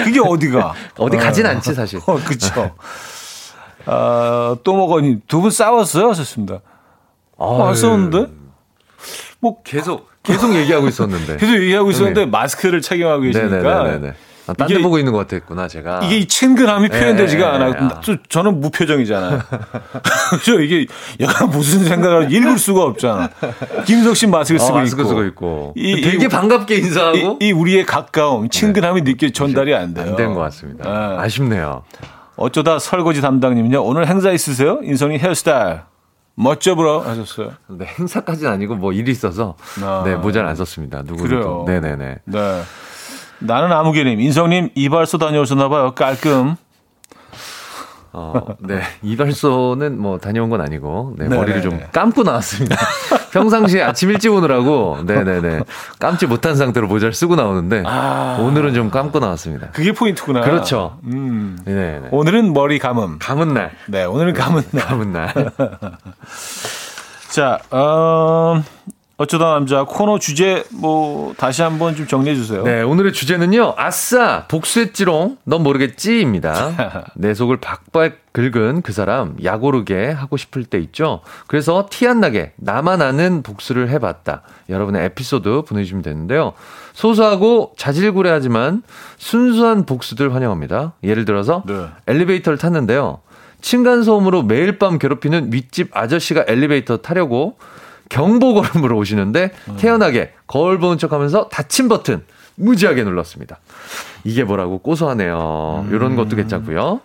[0.05, 0.75] 그게 어디가?
[0.99, 1.51] 어디 가진 어.
[1.51, 1.99] 않지 사실.
[2.07, 2.75] 어, 그렇죠.
[3.87, 5.21] 아, 또 먹었니?
[5.27, 6.11] 두 분 싸웠어요?
[6.11, 6.61] 하셨습니다.
[7.39, 8.27] 아, 싸웠는데?
[9.41, 11.37] 뭐 계속 계속 얘기하고 있었는데.
[11.39, 12.31] 계속 얘기하고 있었는데 네.
[12.31, 13.83] 마스크를 착용하고 계시니까.
[13.85, 14.13] 네네네네.
[14.49, 16.01] 아, 딴데 보고 있는 것 같았구나, 제가.
[16.05, 17.67] 이게 친근함이 네, 표현되지가 않아.
[17.67, 18.01] 아.
[18.29, 19.41] 저는 무표정이잖아요.
[20.31, 20.61] 그죠?
[20.61, 20.87] 이게
[21.21, 23.29] 약간 무슨 생각을 읽을 수가 없잖아.
[23.87, 25.09] 김석 씨 마스크 쓰고 어, 마스크 있고.
[25.09, 25.73] 쓰고 있고.
[25.77, 27.39] 이, 되게 이, 반갑게 인사하고.
[27.41, 29.13] 이, 이, 우리의 가까움, 친근함이 네.
[29.13, 30.07] 느껴 전달이 안 돼요.
[30.09, 30.85] 안 된 것 같습니다.
[30.89, 31.17] 네.
[31.23, 31.83] 아쉽네요.
[32.37, 33.83] 어쩌다 설거지 담당님은요.
[33.85, 34.79] 오늘 행사 있으세요?
[34.83, 35.81] 인성이 헤어스타일.
[36.41, 37.51] 멋져 보러 하셨어요.
[37.67, 40.03] 네, 행사까지는 아니고 뭐 일이 있어서 아.
[40.07, 41.03] 네, 모자를 안 썼습니다.
[41.05, 41.65] 누구도.
[41.67, 42.15] 네네네.
[42.27, 42.63] 네.
[43.41, 45.93] 나는 아무개님, 인성님 이발소 다녀오셨나 봐요.
[45.95, 46.57] 깔끔.
[48.13, 48.81] 어, 네.
[49.03, 52.77] 이발소는 뭐 다녀온 건 아니고, 네, 머리를 좀 감고 나왔습니다.
[53.33, 55.61] 평상시에 아침 일찍 오느라고, 네네네.
[56.01, 58.39] 감지 못한 상태로 모자를 쓰고 나오는데, 아.
[58.41, 59.71] 오늘은 좀 감고 나왔습니다.
[59.71, 60.41] 그게 포인트구나.
[60.41, 60.99] 그렇죠.
[61.05, 61.59] 음.
[61.65, 63.19] 네 오늘은 머리 감음.
[63.21, 63.73] 감은 날.
[63.87, 64.85] 네, 오늘은 감은 날.
[64.85, 65.35] 감은 날.
[67.31, 68.63] 자, 어,
[69.21, 72.63] 어쩌다 남자 코너 주제 뭐 다시 한번 좀 정리해 주세요.
[72.63, 73.75] 네, 오늘의 주제는요.
[73.77, 77.05] 아싸 복수했지롱 넌 모르겠지입니다.
[77.17, 81.23] 내 속을 박박 긁은 그 사람 야고르게 하고 싶을 때 있죠.
[81.49, 84.43] 그래서 티 안 나게 나만 아는 복수를 해 봤다.
[84.69, 86.53] 여러분의 에피소드 보내 주시면 되는데요.
[86.93, 88.85] 소소하고 자질구레하지만
[89.17, 90.93] 순수한 복수들 환영합니다.
[91.03, 91.87] 예를 들어서 네.
[92.07, 93.19] 엘리베이터를 탔는데요.
[93.63, 97.57] 층간 소음으로 매일 밤 괴롭히는 윗집 아저씨가 엘리베이터 타려고
[98.09, 102.25] 경보 걸음으로 오시는데 태연하게 거울 보는 척 하면서 닫힌 버튼
[102.57, 103.59] 무지하게 눌렀습니다.
[104.25, 105.87] 이게 뭐라고 고소하네요.
[105.89, 105.95] 음.
[105.95, 107.01] 이런 것도 괜찮고요.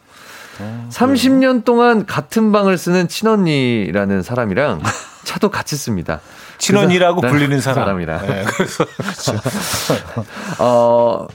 [0.89, 4.81] 30년 동안 같은 방을 쓰는 친언니라는 사람이랑
[5.23, 6.21] 차도 같이 씁니다.
[6.57, 7.85] 친언니라고 그 불리는 사람.
[7.85, 8.27] 사람이랑.
[8.27, 8.85] 네, 그래서
[10.59, 11.27] 어,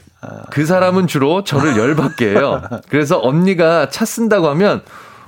[0.51, 2.63] 그 사람은 주로 저를 열받게 해요.
[2.89, 4.83] 그래서 언니가 차 쓴다고 하면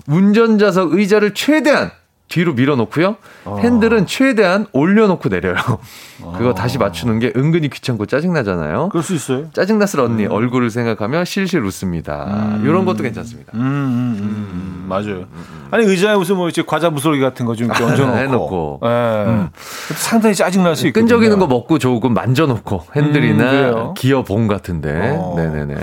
[0.07, 1.91] 운전자석 의자를 최대한
[2.31, 3.17] 뒤로 밀어놓고요.
[3.45, 3.59] 어.
[3.61, 5.57] 핸들은 최대한 올려놓고 내려요.
[6.37, 6.55] 그거 어.
[6.55, 8.89] 다시 맞추는 게 은근히 귀찮고 짜증나잖아요.
[8.91, 9.51] 그럴 수 있어요.
[9.53, 10.33] 짜증났을 언니 음.
[10.33, 12.25] 얼굴을 생각하며 실실 웃습니다.
[12.59, 12.63] 음.
[12.65, 13.53] 이런 것도 괜찮습니다.
[13.55, 14.87] 음, 음, 음, 음.
[14.89, 15.25] 맞아요.
[15.71, 19.49] 아니 의자에 무슨 뭐 이제 과자 무소리 같은 거 좀 얹어놓고 해놓고 네.
[19.95, 25.17] 상당히 짜증날 수 있고 끈적이는 거 먹고 조금 만져놓고 핸들이나 기어 봉 같은데.
[25.19, 25.35] 어.
[25.37, 25.77] 네네네.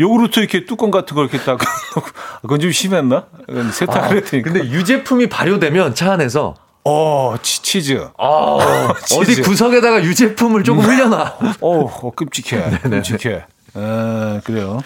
[0.00, 1.58] 요구르트 이렇게 뚜껑 같은 거 이렇게 딱
[2.42, 3.24] 그건 좀 심했나?
[3.72, 4.42] 세탁을 아, 했더니.
[4.42, 6.54] 근데 유제품이 발효되면 차 안에서
[6.84, 8.58] 어, 치, 즈 어,
[9.18, 11.38] 어디 구석에다가 유제품을 조금 흘려놔.
[11.60, 12.78] 어, 어 끔찍해.
[12.84, 13.34] 끔찍해.
[13.76, 14.80] 에, 그래요.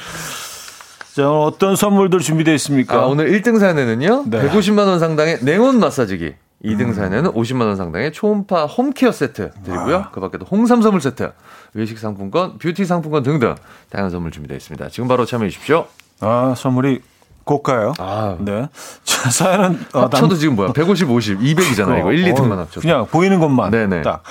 [1.15, 3.01] 자, 오늘 어떤 선물들 준비되어 있습니까?
[3.03, 4.27] 아, 오늘 1등 사연에는요.
[4.29, 4.49] 네.
[4.49, 6.35] 150만 원 상당의 냉온 마사지기.
[6.65, 6.93] 2등 음.
[6.93, 9.97] 사연에는 50만 원 상당의 초음파 홈케어 세트 드리고요.
[9.97, 10.11] 아.
[10.11, 11.33] 그 밖에도 홍삼 선물 세트,
[11.75, 13.55] 외식 상품권, 뷰티 상품권 등등
[13.91, 14.89] 다양한 선물 준비되어 있습니다.
[14.89, 15.87] 지금 바로 참여해 주십시오.
[16.21, 17.01] 아, 선물이
[17.49, 17.95] 고가요.
[17.99, 18.37] 아.
[18.39, 18.69] 네.
[19.05, 20.39] 자, 사연은 어, 합쳐도 남...
[20.39, 20.73] 지금 뭐야?
[20.73, 22.01] 150, 50, 200이잖아요.
[22.01, 22.81] 이거 1, 2등만 합쳐.
[22.81, 23.71] 그냥 보이는 것만.
[23.71, 24.03] 네네.
[24.03, 24.23] 딱.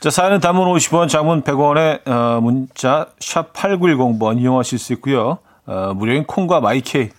[0.00, 5.38] 자, 사연은 단문 50원, 장문 100원에 어, 문자 샵 8910번 이용하실 수 있고요.
[5.66, 7.10] 어, 무료인 콩과 마이케이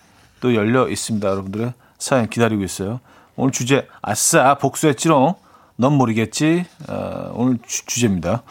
[0.41, 1.25] 또 열려 있습니다.
[1.27, 2.99] 여러분들의 사연 기다리고 있어요.
[3.35, 5.35] 오늘 주제 아싸 복수했지롱.
[5.75, 6.65] 넌 모르겠지.
[6.89, 8.43] 어, 오늘 주, 제입니다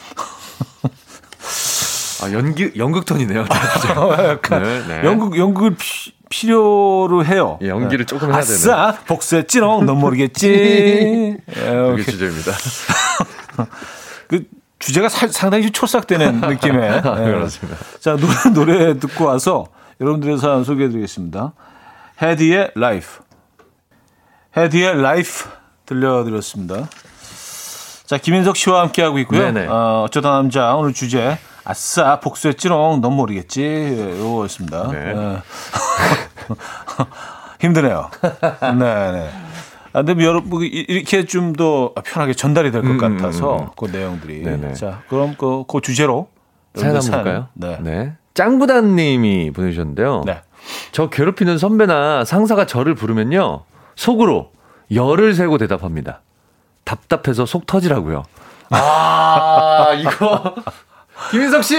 [2.22, 3.44] 아, 연기 연극 톤이네요.
[4.50, 5.02] 네, 네.
[5.04, 7.58] 연극 연극을 피, 필요로 해요.
[7.60, 8.54] 예, 연기를 조금 해야 되는.
[8.54, 9.84] 아싸 복수했지롱.
[9.84, 11.36] 넌 모르겠지.
[11.46, 12.52] 그게 주제입니다.
[14.28, 14.44] 그
[14.78, 16.90] 주제가 사, 상당히 촐싹되는 느낌의.
[16.90, 17.02] 네.
[17.02, 17.78] 그렇습니다.
[18.00, 19.66] 자 노래 노래 듣고 와서
[20.00, 21.52] 여러분들의 사연 소개해드리겠습니다.
[22.22, 23.06] 헤디의 라이프.
[24.56, 25.28] 헤디의 라이프
[25.84, 26.88] 들려드렸습니다.
[28.06, 29.52] 자, 김인석 씨와 함께하고 있고요.
[29.70, 34.88] 어, 어쩌다 남자 오늘 주제 아싸 복수했지롱 넌 모르겠지 요거였습니다.
[34.90, 35.14] 네.
[35.14, 35.38] 네.
[37.60, 38.10] 힘드네요.
[38.20, 39.30] 네, 네.
[39.92, 43.68] 아, 근데 여러분 이렇게 좀 더 편하게 전달이 될것 음, 음, 같아서 음, 음.
[43.76, 44.42] 그 내용들이.
[44.42, 44.74] 네네.
[44.74, 46.28] 자, 그럼 그, 그 주제로
[46.74, 47.48] 사연 한번 볼까요?
[47.52, 47.78] 네.
[47.80, 48.12] 네.
[48.34, 50.22] 짱구단님이 보내주셨는데요.
[50.24, 50.40] 네.
[50.92, 53.64] 저 괴롭히는 선배나 상사가 저를 부르면요
[53.96, 54.50] 속으로
[54.92, 56.22] 열을 세고 대답합니다.
[56.84, 58.22] 답답해서 속 터지라고요.
[58.70, 60.54] 아 이거
[61.30, 61.76] 김인석 씨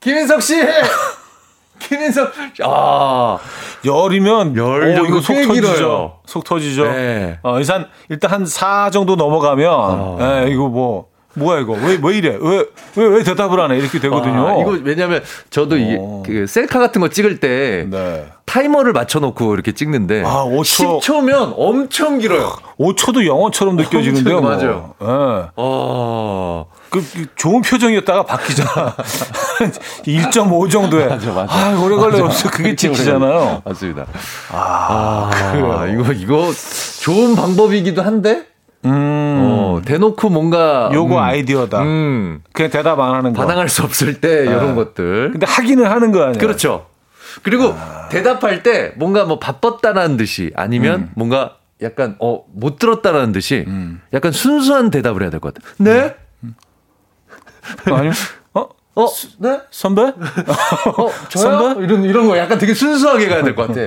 [0.00, 0.54] 김인석 씨!
[1.80, 2.32] 김인석,
[2.64, 3.38] 아.
[3.84, 6.20] 열이면 열 어, 정도 이거 속꽤 터지죠.
[6.24, 6.84] 속 터지죠.
[6.86, 7.38] 네.
[7.42, 10.18] 어, 일단 일단 한 4 정도 넘어가면 어.
[10.46, 12.64] 예, 이거 뭐 뭐야 이거 왜 왜 이래 왜
[12.96, 14.46] 왜 왜 대답을 안 해 이렇게 되거든요.
[14.48, 16.22] 아, 이거 왜냐면 저도 이게 어.
[16.24, 18.26] 그 셀카 같은 거 찍을 때 네.
[18.46, 21.00] 타이머를 맞춰놓고 이렇게 찍는데 아, 5초.
[21.00, 22.52] 10초면 엄청 길어요.
[22.78, 24.40] 5초도 영어처럼 느껴지는데요.
[24.40, 24.50] 뭐.
[24.50, 24.94] 맞아요.
[25.02, 25.50] 예.
[25.56, 26.66] 어.
[26.70, 28.94] 그, 그 좋은 표정이었다가 바뀌잖아.
[30.04, 31.06] 1.5 정도에.
[31.06, 31.52] 맞아, 맞아.
[31.52, 33.62] 아, 오래 걸려서 그게 찍히잖아요.
[33.64, 34.06] 맞습니다.
[34.52, 35.86] 아, 아, 그래요.
[36.00, 36.52] 이거 이거
[37.02, 38.46] 좋은 방법이기도 한데
[38.84, 38.90] 음.
[39.42, 41.82] 어, 대놓고 뭔가 요거 음, 아이디어다.
[41.82, 43.40] 음, 그냥 대답 안 하는 거.
[43.40, 45.30] 반항할 수 없을 때 이런 것들.
[45.32, 46.38] 근데 하기는 하는 거 아니야.
[46.38, 46.86] 그렇죠.
[47.42, 47.74] 그리고
[48.10, 51.10] 대답할 때 뭔가 뭐 바빴다라는 듯이 아니면 음.
[51.16, 53.66] 뭔가 약간 어 못 들었다라는 듯이
[54.12, 55.72] 약간 순수한 대답을 해야 될 것 같아요.
[55.78, 56.14] 네?
[57.86, 58.12] 아니요.
[58.54, 58.68] 어?
[58.96, 59.06] 어?
[59.38, 59.60] 네?
[59.70, 60.02] 선배?
[60.02, 60.12] 어,
[61.28, 61.58] 저요?
[61.58, 61.84] 선배?
[61.84, 63.80] 이런 이런 거 약간 되게 순수하게 가야 될 것 같아.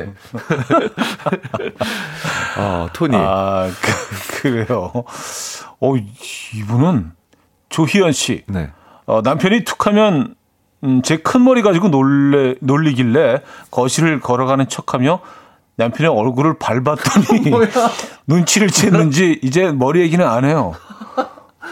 [2.57, 3.15] 아, 토니.
[3.15, 4.91] 아, 그, 그래요.
[5.80, 5.93] 어,
[6.53, 7.11] 이분은
[7.69, 8.43] 조희연 씨.
[8.47, 8.71] 네.
[9.05, 10.36] 어, 남편이 툭 하면
[10.84, 15.21] 음, 제 큰 머리 가지고 놀래, 놀리길래 거실을 걸어가는 척 하며
[15.78, 17.51] 남편의 얼굴을 밟았더니
[18.28, 20.73] 눈치를 챘는지 이제 머리 얘기는 안 해요.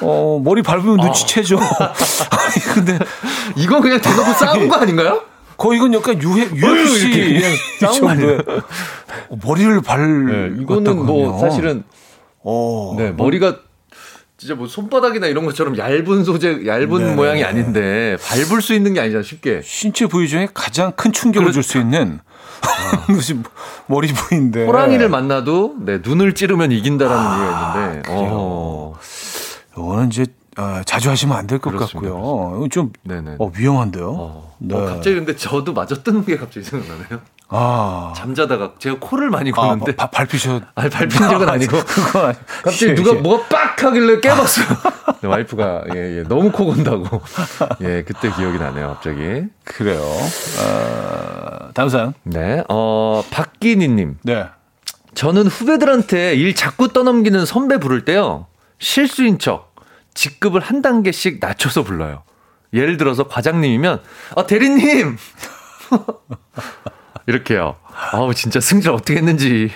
[0.01, 1.57] 어, 머리 밟으면 눈치채죠.
[1.59, 2.99] 아니, 근데
[3.55, 5.21] 이건 그냥 대놓고 싸운 거 아닌가요?
[5.57, 8.07] 거의 이건 약간 유해, UFC 이렇게 그냥 싸운 거?
[8.09, 8.39] 정도의
[9.29, 10.25] 어, 머리를 발.
[10.25, 11.83] 네, 이거는 뭐 사실은
[12.43, 13.57] 어, 네, 머리가
[14.37, 17.15] 진짜 뭐 손바닥이나 이런 것처럼 얇은 소재, 얇은 네.
[17.15, 19.61] 모양이 아닌데 밟을 수 있는 게 아니잖아, 쉽게.
[19.63, 22.19] 신체 부위 중에 가장 큰 충격을 줄수 있는
[23.07, 23.43] 무슨
[23.87, 24.65] 머리 부위인데.
[24.65, 28.09] 호랑이를 만나도 네, 눈을 찌르면 이긴다라는 얘기가 있는데.
[28.09, 28.93] 어.
[29.77, 30.25] 이거는 이제
[30.57, 32.67] 어, 자주 하시면 안 될것 그렇습니다, 같고요.
[32.69, 33.35] 좀 네네.
[33.39, 34.15] 어, 위험한데요.
[34.17, 34.55] 어.
[34.59, 34.73] 네.
[34.75, 37.19] 어, 갑자기 근데 저도 맞아 뜨는 게 갑자기 생각나네요.
[37.49, 40.63] 아, 잠자다가 제가 코를 많이 아 고는데 바, 밟히셨.
[40.75, 42.37] 아니 밟힌 적은 아니고 그건 아니.
[42.63, 43.19] 갑자기 예, 누가 예.
[43.19, 44.65] 뭐가 빡 하길래 깨봤어요.
[45.21, 47.21] 네, 와이프가 예, 예, 너무 코 건다고.
[47.81, 49.43] 예, 그때 기억이 나네요, 갑자기.
[49.65, 50.01] 그래요.
[50.01, 52.13] 어, 다음 사연.
[52.23, 52.63] 네.
[52.69, 54.19] 어, 박기니님.
[54.23, 54.45] 네.
[55.13, 58.47] 저는 후배들한테 일 자꾸 떠넘기는 선배 부를 때요.
[58.79, 59.73] 실수인 척
[60.13, 62.23] 직급을 한 단계씩 낮춰서 불러요.
[62.73, 64.01] 예를 들어서 과장님이면
[64.35, 65.17] 아 대리님
[67.27, 67.75] 이렇게요.
[68.11, 69.71] 아우 진짜 승진 어떻게 했는지.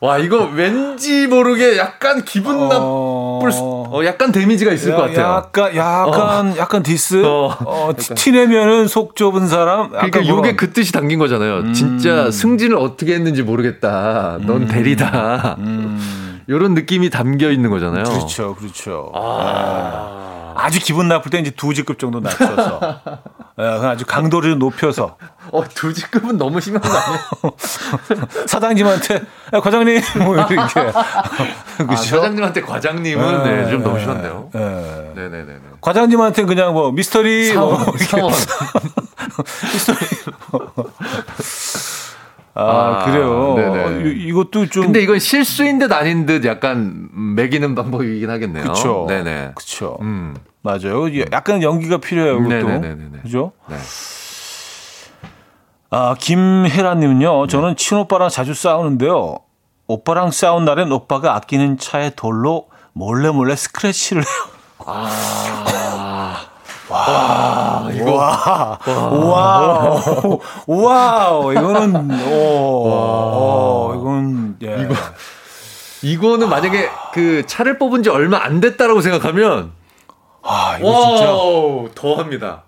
[0.00, 5.26] 와 이거 왠지 모르게 약간 기분 나쁠 수, 어, 약간 damage가 있을 것 같아요.
[5.36, 7.24] 약간 약간 약간 디스.
[7.24, 7.56] 어.
[7.64, 9.94] 어, 티 내면은 속 좁은 사람.
[9.94, 10.56] 약간 그러니까 요게 그런.
[10.56, 11.58] 그 뜻이 담긴 거잖아요.
[11.58, 11.72] 음.
[11.72, 14.38] 진짜 승진을 어떻게 했는지 모르겠다.
[14.40, 15.56] 넌 대리다.
[16.48, 18.04] 요런 느낌이 담겨 있는 거잖아요.
[18.04, 18.12] 음.
[18.12, 19.10] 그렇죠, 그렇죠.
[19.14, 20.30] 아.
[20.54, 23.00] 아 주 기분 나쁠 때 이제 두 직급 정도 낮춰서,
[23.58, 25.16] 예, 아주 강도를 높여서
[25.50, 27.20] 어, 두 직급은 너무 심한 거 아니에요?
[28.46, 29.14] 사장님한테
[29.54, 30.66] 야, 과장님 뭐 이렇게 아,
[31.78, 31.96] 그렇죠.
[31.96, 34.50] 사장님한테 과장님은 네, 좀 너무 심한데요.
[34.54, 34.58] 예.
[35.14, 35.56] 네네 네.
[35.80, 38.32] 과장님한테 그냥 뭐 미스터리 뭐 사원, 이렇게 사원.
[42.54, 43.54] 아, 아, 그래요.
[43.56, 43.84] 네네.
[43.84, 48.62] 어, 이- 이것도 좀 근데 이건 실수인 듯 아닌 듯 약간 멕이는 방법이긴 하겠네요.
[48.64, 49.06] 그렇죠.
[49.08, 49.52] 네네.
[49.54, 49.96] 그렇죠.
[50.02, 50.34] 음.
[50.60, 51.06] 맞아요.
[51.32, 52.36] 약간 연기가 필요해요.
[52.42, 52.54] 그것도.
[52.68, 53.18] 네네네네네.
[53.22, 53.52] 그죠?
[53.68, 53.76] 네.
[55.90, 57.46] 아, 김혜란님은요.
[57.48, 59.36] 저는 친오빠랑 자주 싸우는데요.
[59.86, 64.30] 오빠랑 싸운 날엔 오빠가 아끼는 차에 돌로 몰래 몰래 스크래치를 해요.
[64.86, 65.10] 아.
[66.92, 68.12] 와, 이거.
[68.14, 70.38] 와, 와우.
[70.66, 71.52] 와우.
[71.52, 74.82] 이거는, 오, 오, 이건, 예.
[74.82, 74.94] 이거-
[76.02, 79.72] 이거는 만약에 그 차를 뽑은 지 얼마 안 됐다라고 생각하면
[80.42, 82.64] 아, 이거 진짜, 더 합니다.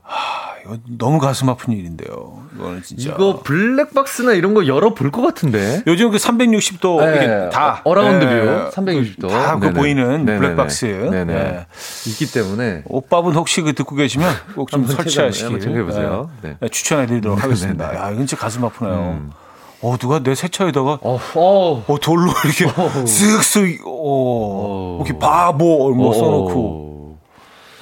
[0.66, 2.42] 아, 이거 너무 가슴 아픈 일인데요.
[2.56, 3.10] 이거는 진짜.
[3.14, 5.82] 이거 블랙박스나 이런 거 열어 볼 것 같은데.
[5.86, 7.16] 요즘 그 360도 네.
[7.16, 9.28] 이게 다 어, around 예, view 360도.
[9.28, 9.72] 다 그.
[9.72, 10.24] 보이는.
[10.24, 10.86] 블랙박스.
[11.10, 11.34] 네네.
[11.34, 11.66] 예.
[12.06, 16.30] 있기 때문에 오빠분 혹시 그 듣고 계시면 꼭 좀 설치하시길 체크해보세요.
[16.42, 16.56] 네.
[16.62, 17.94] 예, 추천해드리도록 하겠습니다.
[17.94, 18.94] 야, 이건 진짜 가슴 아프네요.
[19.20, 19.30] 음.
[19.82, 21.84] 어, 누가 내 세차에다가 어, 어.
[21.86, 22.64] 어, 돌로 이렇게.
[22.66, 25.04] 쓱쓱 어, 어우.
[25.04, 27.18] 이렇게 바보 뭐 써놓고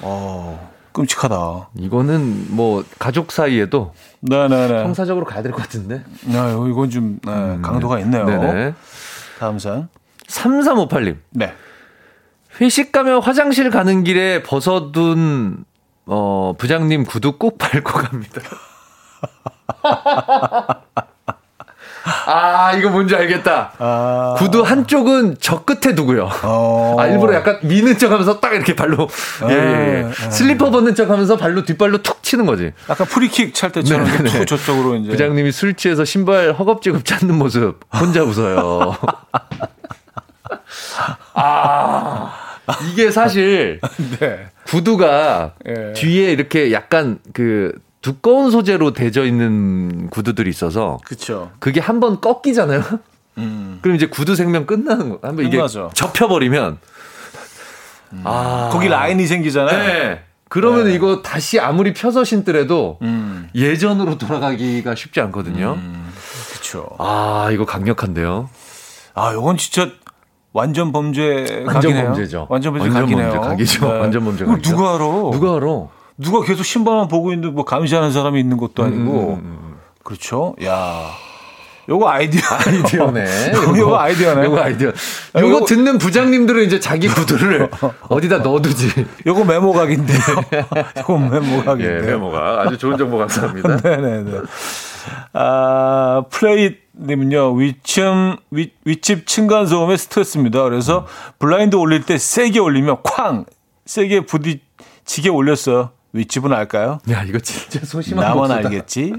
[0.01, 0.72] 어.
[0.93, 1.69] 어, 끔찍하다.
[1.79, 4.83] 이거는 뭐 가족 사이에도 네네네.
[4.83, 6.03] 형사적으로 가야 될 것 같은데.
[6.25, 6.37] 네,
[6.69, 8.25] 이건 좀 네, 강도가 있네요.
[8.25, 8.73] 네네.
[9.39, 9.89] 다음 산.
[10.27, 11.17] 3358님.
[11.31, 11.53] 네.
[12.61, 15.65] 회식 가면 화장실 가는 길에 벗어둔
[16.05, 18.41] 어, 부장님 구두 꼭 밟고 갑니다.
[22.25, 23.73] 아, 이거 뭔지 알겠다.
[23.77, 24.35] 아.
[24.37, 26.29] 구두 한쪽은 저 끝에 두고요.
[26.43, 26.95] 어.
[26.99, 29.07] 아, 일부러 약간 미는 척 하면서 딱 이렇게 발로.
[29.49, 30.31] 예, 예, 예.
[30.31, 32.71] 슬리퍼 벗는 척 하면서 발로 뒷발로 툭 치는 거지.
[32.89, 34.29] 약간 프리킥 찰 때처럼 네, 네.
[34.29, 35.09] 툭 저쪽으로 이제.
[35.11, 38.95] 부장님이 술 취해서 신발 허겁지겁 찾는 모습 혼자 웃어요.
[41.33, 42.33] 아,
[42.91, 43.79] 이게 사실
[44.19, 44.47] 네.
[44.67, 45.93] 구두가 예.
[45.93, 47.73] 뒤에 이렇게 약간 그
[48.07, 51.49] 두꺼운 소재로 되져 있는 구두들이 있어서 그쵸.
[51.59, 52.81] 그게 한 번 꺾이잖아요.
[53.37, 53.79] 음.
[53.81, 55.19] 그럼 이제 구두 생명 끝나는 거.
[55.27, 55.89] 한번 이게 끝나죠.
[55.93, 56.77] 접혀버리면
[58.25, 59.77] 아 거기 라인이 생기잖아요.
[59.87, 60.23] 네.
[60.49, 60.93] 그러면 네.
[60.93, 63.49] 이거 다시 아무리 펴서 신더라도 음.
[63.55, 65.77] 예전으로 돌아가기가 쉽지 않거든요.
[66.53, 66.89] 그쵸.
[66.99, 68.49] 아 이거 강력한데요.
[69.15, 69.89] 아, 요건 진짜
[70.51, 71.93] 완전 범죄 완전.
[72.05, 72.47] 범죄죠.
[72.49, 73.31] 완전 범죄 완전 각이네요.
[73.31, 73.87] 범죄 각이죠.
[73.87, 74.69] 완전 범죄 각이죠.
[74.71, 75.05] 누가 알아?
[75.05, 75.87] 누가 알아?
[76.17, 78.99] 누가 계속 신발만 보고 있는데 뭐 감시하는 사람이 있는 것도 아니고.
[79.01, 79.75] 음, 음, 음.
[80.03, 80.55] 그렇죠.
[80.63, 81.09] 야.
[81.89, 82.41] 요거 아이디어.
[82.65, 83.51] 아이디어네.
[83.77, 84.45] 요거 아이디어네.
[84.45, 84.91] 요거 아이디어.
[85.33, 87.69] 아, 요거 요거- 듣는 부장님들은 이제 자기 구두를
[88.07, 89.05] 어디다 넣어두지.
[89.25, 90.19] 요거 메모각인데요.
[90.99, 91.97] 요거 메모각인데요.
[91.97, 93.77] 예, 메모가 아주 좋은 정보 감사합니다.
[93.77, 94.31] 네네네.
[95.33, 100.63] 아, 플레이 님은요, 위층, 위, 윗집 층간 소음에 스트레스입니다.
[100.63, 101.05] 그래서
[101.39, 103.45] 블라인드 올릴 때 세게 올리면 쾅!
[103.85, 105.89] 세게 부딪히게 올렸어요.
[106.13, 106.99] 윗집은 알까요?
[107.09, 108.69] 야, 이거 진짜 소심한 나만 목소리다.
[108.69, 109.13] 알겠지?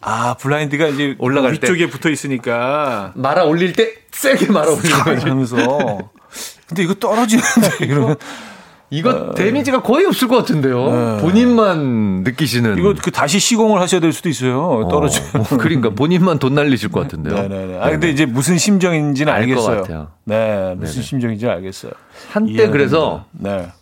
[0.00, 1.66] 아, 블라인드가 이제 올라갈 때.
[1.66, 3.12] 위쪽에 붙어 있으니까.
[3.14, 4.88] 말아 올릴 때 세게 말아 거지.
[5.28, 5.56] 하면서.
[6.66, 8.16] 근데 이거 떨어지는데, 이러면.
[8.90, 10.90] 이거 데미지가 거의 없을 것 같은데요.
[11.16, 11.22] 네.
[11.22, 12.76] 본인만 느끼시는.
[12.76, 14.86] 이거 그 다시 시공을 하셔야 될 수도 있어요.
[14.90, 15.22] 떨어져.
[15.38, 17.34] 어, 그러니까 본인만 돈 날리실 것 같은데요.
[17.34, 17.78] 네네네.
[17.80, 19.80] 아 근데 이제 무슨 심정인지는 알겠어요.
[19.82, 20.08] 같아요.
[20.24, 21.06] 네, 무슨 네네.
[21.06, 21.92] 심정인지 알겠어요.
[22.32, 23.74] 한때 그래서 됩니다.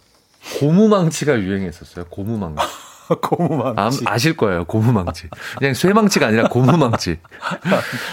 [0.59, 2.07] 고무망치가 유행했었어요.
[2.07, 2.57] 고무망치.
[2.63, 2.81] 네.
[3.21, 4.05] 고무망치.
[4.07, 4.65] 아, 아실 거예요.
[4.65, 5.29] 고무망치.
[5.59, 7.19] 그냥 쇠망치가 아니라 고무망치.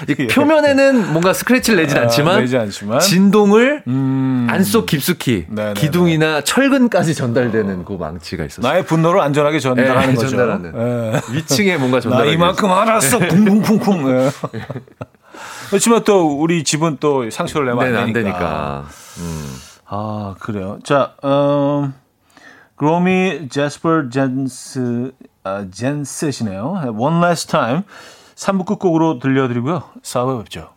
[0.09, 0.27] 이 예.
[0.27, 2.99] 표면에는 뭔가 스크래치를 내진 아, 않지만 내지 않지만.
[2.99, 4.47] 진동을 음.
[4.49, 5.73] 안속 깊숙이 네네네.
[5.79, 8.71] 기둥이나 철근까지 전달되는 그 망치가 있었어요.
[8.71, 10.29] 나의 분노를 안전하게 전달하는 네, 거죠.
[10.29, 10.73] 전달하는.
[10.75, 11.21] 예.
[11.35, 13.19] 위층에 뭔가 나 전달하기 이만큼 알았어.
[13.19, 14.09] 쿵쿵쿵쿵.
[14.09, 14.31] 예.
[15.69, 18.31] 그렇지만 또 우리 집은 또 상처를 내면 네, 안안 되니까.
[18.39, 18.85] 되니까.
[19.19, 19.55] 음.
[19.85, 20.79] 아 그래요.
[20.83, 21.93] 자, 음,
[22.77, 25.11] 그로미 제스퍼 젠스
[25.43, 26.93] 아, 젠셋이네요.
[26.97, 27.81] One Last Time
[28.35, 29.83] 3부 끝곡으로 들려드리고요.
[30.01, 30.76] 4부에 뵙죠.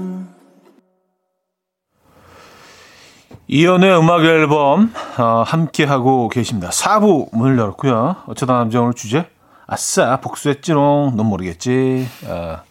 [3.53, 6.69] 이연의 음악 앨범 어, 함께 하고 계십니다.
[6.69, 8.15] 4부 문을 열었고요.
[8.27, 9.25] 어쩌다 남자 오늘 주제
[9.67, 12.07] 아싸 복수했지롱 넌 모르겠지.
[12.29, 12.61] 아,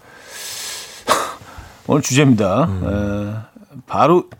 [1.86, 2.66] 오늘 주제입니다.
[2.82, 4.30] 에, 바로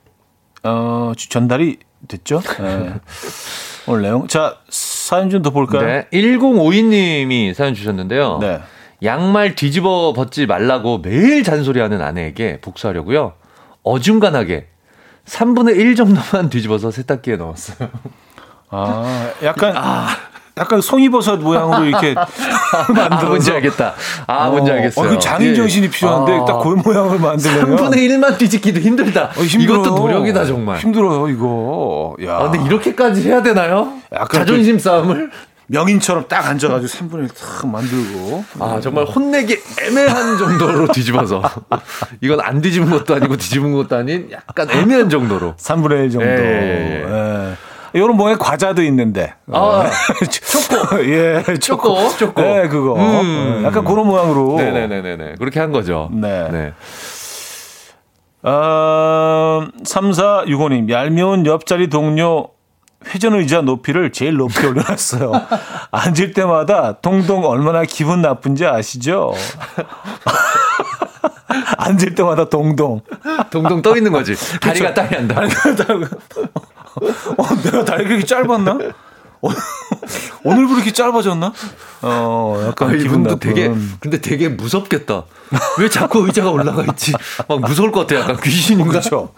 [0.62, 1.78] 어, 주- 전달이
[2.09, 2.41] 됐죠.
[2.61, 2.95] 에,
[3.86, 5.82] 오늘 내용 자 사연 좀 더 볼까요?
[5.86, 6.07] 네.
[6.11, 8.38] 1052님이 사연 주셨는데요.
[8.41, 8.61] 네.
[9.03, 13.34] 양말 뒤집어 벗지 말라고 매일 잔소리하는 아내에게 복수하려고요.
[13.82, 14.68] 어중간하게
[15.30, 17.88] 3분의 1 정도만 뒤집어서 세탁기에 넣었어요.
[18.70, 19.74] 아 약간
[20.56, 23.94] 약간 송이버섯 모양으로 이렇게 아, 뭔지 알겠다.
[24.26, 25.06] 아, 뭔지 어, 알겠어요.
[25.06, 26.44] 어, 그 장인 정신이 필요한데 아.
[26.44, 29.30] 딱그 모양을 만들려면 3분의 1만 뒤집기도 힘들다.
[29.36, 29.42] 어.
[29.42, 30.78] 이것도 노력이다, 정말.
[30.78, 32.14] 힘들어요, 이거.
[32.24, 32.36] 야.
[32.36, 33.94] 아, 근데 이렇게까지 해야 되나요?
[34.12, 35.30] 약간 자존심 싸움을?
[35.70, 38.44] 명인처럼 딱 앉아가지고 3분의 1딱 만들고.
[38.58, 41.42] 아, 정말 혼내기 애매한 정도로 뒤집어서.
[42.20, 45.54] 이건 안 뒤집은 것도 아니고 뒤집은 것도 아닌 약간 애매한 정도로.
[45.56, 46.26] 3분의 1 정도.
[46.26, 47.54] 예, 예, 예.
[47.92, 49.34] 이런 모양의 과자도 있는데.
[49.52, 49.88] 아,
[50.28, 51.04] 초코.
[51.06, 51.94] 예, 초코.
[51.94, 52.42] 초코, 초코.
[52.42, 52.94] 네, 그거.
[52.96, 53.60] 음.
[53.60, 54.56] 예, 약간 그런 모양으로.
[54.56, 55.36] 네네네네.
[55.38, 56.10] 그렇게 한 거죠.
[56.12, 56.48] 네.
[56.50, 56.72] 네.
[58.42, 62.48] 어, 3465님, 얄미운 옆자리 동료
[63.09, 65.32] 회전 의자 높이를 제일 높이 올려놨어요.
[65.90, 69.32] 앉을 때마다 동동 얼마나 기분 나쁜지 아시죠?
[71.78, 73.01] 앉을 때마다 동동.
[73.51, 74.34] 동동 떠 있는 거지.
[74.61, 75.44] 다리가 땅에 안 닿아.
[75.44, 75.48] 어,
[77.62, 78.78] 내가 다리가 그렇게 짧았나?
[79.42, 79.48] 어,
[80.44, 81.53] 오늘부터 이렇게 짧아졌나?
[82.03, 83.38] 어, 약간 아, 기분 나쁜.
[83.38, 85.24] 되게 근데 되게 무섭겠다.
[85.78, 87.14] 왜 자꾸 의자가 올라가 있지?
[87.48, 88.20] 막 무서울 것 같아.
[88.20, 88.90] 약간 귀신인가?
[88.90, 89.32] 그렇죠.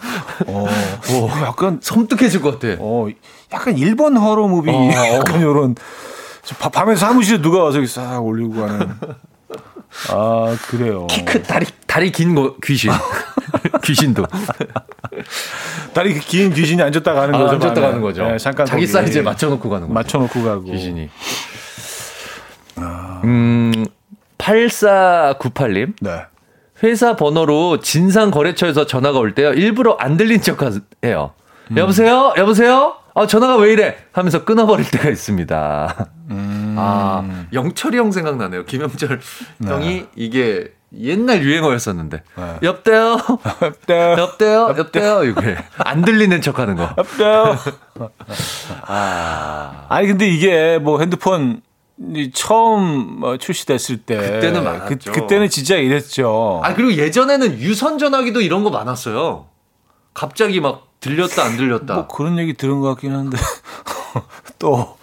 [0.47, 0.67] 어,
[1.09, 2.77] 어, 약간 섬뜩해질 것 같아.
[2.81, 3.07] 어,
[3.53, 4.91] 약간 일본 허러 무비 어, 어.
[5.19, 5.75] 약간 요런
[6.59, 8.89] 바- 밤에 사무실에 누가 와서 이렇게 싹 올리고 가는.
[10.11, 11.07] 아, 그래요.
[11.09, 12.91] 키 큰 다리 다리 긴 거 귀신.
[13.85, 14.25] 귀신도.
[15.93, 17.53] 다리 긴 귀신이 앉았다 가는 아, 거죠.
[17.55, 17.87] 앉았다 밤에.
[17.87, 18.25] 가는 거죠.
[18.27, 19.95] 네, 잠깐 자기 거기 사이즈에 맞춰놓고 가는 거죠.
[19.95, 20.63] 맞춰놓고 가고.
[20.65, 21.11] 귀신이.
[23.25, 23.85] 음,
[24.39, 25.93] 8498님.
[26.01, 26.23] 네.
[26.83, 29.53] 회사 번호로 진상 거래처에서 전화가 올 때요.
[29.53, 30.59] 일부러 안 들린 척
[31.05, 31.33] 해요.
[31.71, 31.79] 음.
[31.79, 32.35] 여보세요?
[32.37, 32.95] 여보세요?
[33.15, 33.97] 아, 전화가 왜 이래?
[34.13, 36.09] 하면서 끊어버릴 때가 있습니다.
[36.31, 36.77] 음.
[36.79, 38.65] 아, 영철이 형 생각나네요.
[38.65, 39.21] 김영철
[39.65, 42.23] 형이 이게 옛날 유행어였었는데.
[42.37, 42.59] 네.
[42.63, 43.17] 여보세요?
[43.87, 44.13] 네.
[44.19, 44.75] 여보세요?
[44.77, 45.25] 여보세요?
[45.25, 46.89] 이게 안 들리는 척 하는 거.
[46.97, 47.57] 없어요.
[48.87, 49.87] 아.
[49.89, 51.63] 아니 근데 이게 뭐 핸드폰
[52.15, 55.13] 이 처음 어, 출시됐을 때 그때는 많았죠.
[55.13, 56.61] 그, 때는 진짜 이랬죠.
[56.65, 59.47] 아, 그리고 예전에는 유선 전화기도 이런 거 많았어요.
[60.15, 61.95] 갑자기 막 들렸다 안 들렸다.
[61.95, 63.37] 뭐 그런 얘기 들은 것 같긴 한데
[64.59, 64.97] 또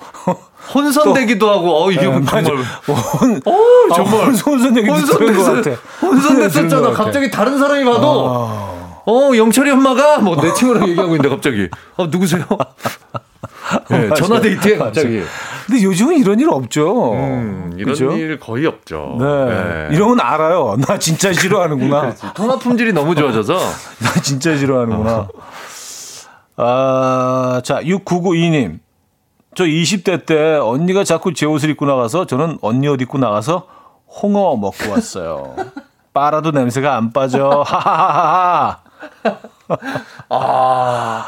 [0.74, 2.44] 혼선되기도 하고 어 이게 네, 정말
[2.88, 5.72] 혼, 어 정말 혼선 얘기 들은 것 같아.
[6.02, 6.92] 혼선됐었잖아.
[6.92, 12.06] 갑자기 다른 사람이 봐도 아, 어 영철이 엄마가 뭐 내 친구랑 얘기하고 있는데 갑자기 어
[12.08, 12.46] 누구세요?
[13.90, 14.10] 네.
[14.16, 14.78] 전화 데이트에.
[14.78, 15.22] 갑자기
[15.68, 17.14] 근데 요즘은 이런 일 없죠.
[17.14, 18.12] 음, 이런 그죠?
[18.12, 19.18] 일 거의 없죠.
[19.20, 19.90] 네.
[19.92, 20.78] 이러면 알아요.
[20.88, 22.14] 나 진짜 싫어하는구나.
[22.34, 23.56] 통화 품질이 너무 좋아져서
[24.00, 25.28] 나 진짜 싫어하는구나.
[26.62, 28.80] 아, 자, 6992님.
[29.56, 33.68] 저 20대 때 언니가 자꾸 제 옷을 입고 나가서 저는 언니 옷 입고 나가서
[34.22, 35.56] 홍어 먹고 왔어요.
[36.14, 37.64] 빨아도 냄새가 안 빠져.
[37.66, 38.80] 하하하하.
[40.30, 41.26] 아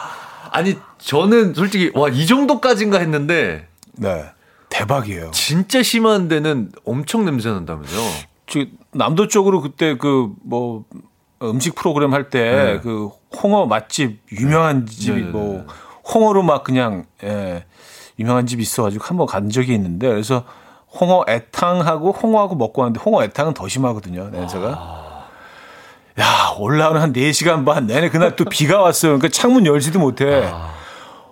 [0.51, 4.25] 아니 저는 솔직히 와 이 정도까지인가 했는데 네.
[4.69, 5.31] 대박이에요.
[5.31, 8.01] 진짜 심한 데는 엄청 냄새 난다면서요.
[8.47, 8.59] 저
[8.93, 10.85] 남도 쪽으로 그때 그 뭐
[11.43, 13.09] 음식 프로그램 할 때그
[13.41, 15.65] 홍어 맛집 유명한 집이 네, 네, 뭐
[16.13, 17.65] 홍어로 막 그냥 예,
[18.19, 20.43] 유명한 집이 있어가지고 한번 간 적이 있는데 그래서
[20.99, 25.09] 홍어 애탕하고 홍어하고 먹고 왔는데 홍어 애탕은 더 심하거든요 냄새가.
[26.19, 29.17] 야 올라오는 한 4시간 반 내내 그날 또 비가 왔어요.
[29.17, 30.51] 그러니까 창문 열지도 못해.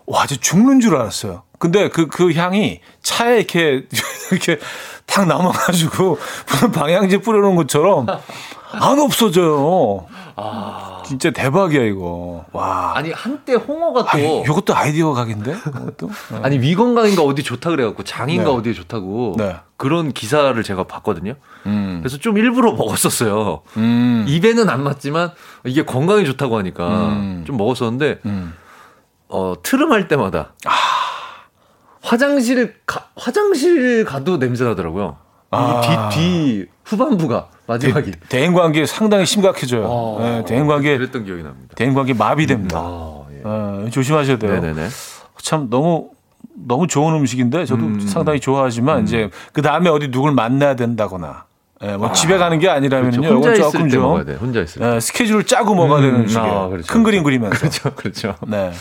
[0.06, 1.44] 와, 저 죽는 줄 알았어요.
[1.60, 3.86] 근데 그, 그 향이 차에 이렇게,
[4.32, 4.58] 이렇게
[5.06, 8.08] 탁 남아가지고 무슨 방향제 뿌려놓은 것처럼
[8.72, 10.06] 안 없어져요.
[11.06, 12.46] 진짜 대박이야, 이거.
[12.52, 12.94] 와.
[12.96, 15.52] 아니 한때 홍어가 또 아, 이것도 아이디어 각인데?
[15.52, 16.08] 이것도?
[16.08, 16.40] 네.
[16.44, 18.50] 아니 위건강인가 어디 좋다 그래갖고 장인가 네.
[18.52, 19.56] 어디에 좋다고 네.
[19.78, 21.34] 그런 기사를 제가 봤거든요.
[21.66, 22.00] 음.
[22.02, 23.62] 그래서 좀 일부러 먹었었어요.
[23.78, 24.26] 음.
[24.28, 25.32] 입에는 안 맞지만
[25.66, 27.44] 이게 건강에 좋다고 하니까 음.
[27.48, 28.54] 좀 먹었었는데 음.
[29.30, 30.54] 어 트름할 때마다
[32.02, 35.18] 화장실 가, 화장실 가도 냄새 나더라고요.
[35.52, 35.82] 아.
[36.12, 39.86] 이뒤뒤 후반부가 마지막이 대인 관계 상당히 심각해져요.
[39.86, 41.74] 어, 네, 대인 관계, 그랬던 기억이 납니다.
[41.76, 42.78] 대인 관계 마비됩니다.
[42.80, 43.42] 아, 예.
[43.44, 44.54] 어, 조심하셔야 돼요.
[44.60, 44.88] 네네네.
[45.42, 46.10] 참 너무
[46.56, 48.00] 너무 좋은 음식인데 저도 음.
[48.00, 51.46] 상당히 좋아하지만 이제 그 다음에 어디 누굴 만나야 된다거나
[51.84, 53.22] 예, 뭐 집에 가는 게 아니라면요.
[53.22, 53.36] 그렇죠.
[53.36, 54.34] 혼자 있을 조금 때 좀 먹어야 돼.
[54.36, 54.96] 혼자 있을 때.
[54.96, 56.52] 예, 스케줄을 짜고 먹어야 되는 음, 음식이에요.
[56.52, 57.24] 아, 그렇죠, 큰 그림.
[57.24, 57.56] 그리면서.
[57.60, 58.36] 그렇죠, 그렇죠.
[58.48, 58.72] 네.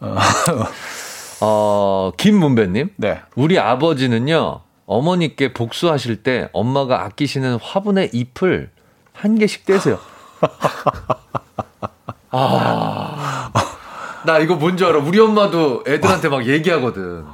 [1.42, 2.90] 어, 김문배님.
[2.96, 3.20] 네.
[3.34, 4.60] 우리 아버지는요,
[4.90, 8.70] 어머니께 복수하실 때 엄마가 아끼시는 화분의 잎을
[9.12, 10.00] 한 개씩 떼세요.
[12.32, 13.52] 아.
[14.24, 14.98] 나 이거 뭔지 알아.
[14.98, 17.24] 우리 엄마도 애들한테 막 얘기하거든.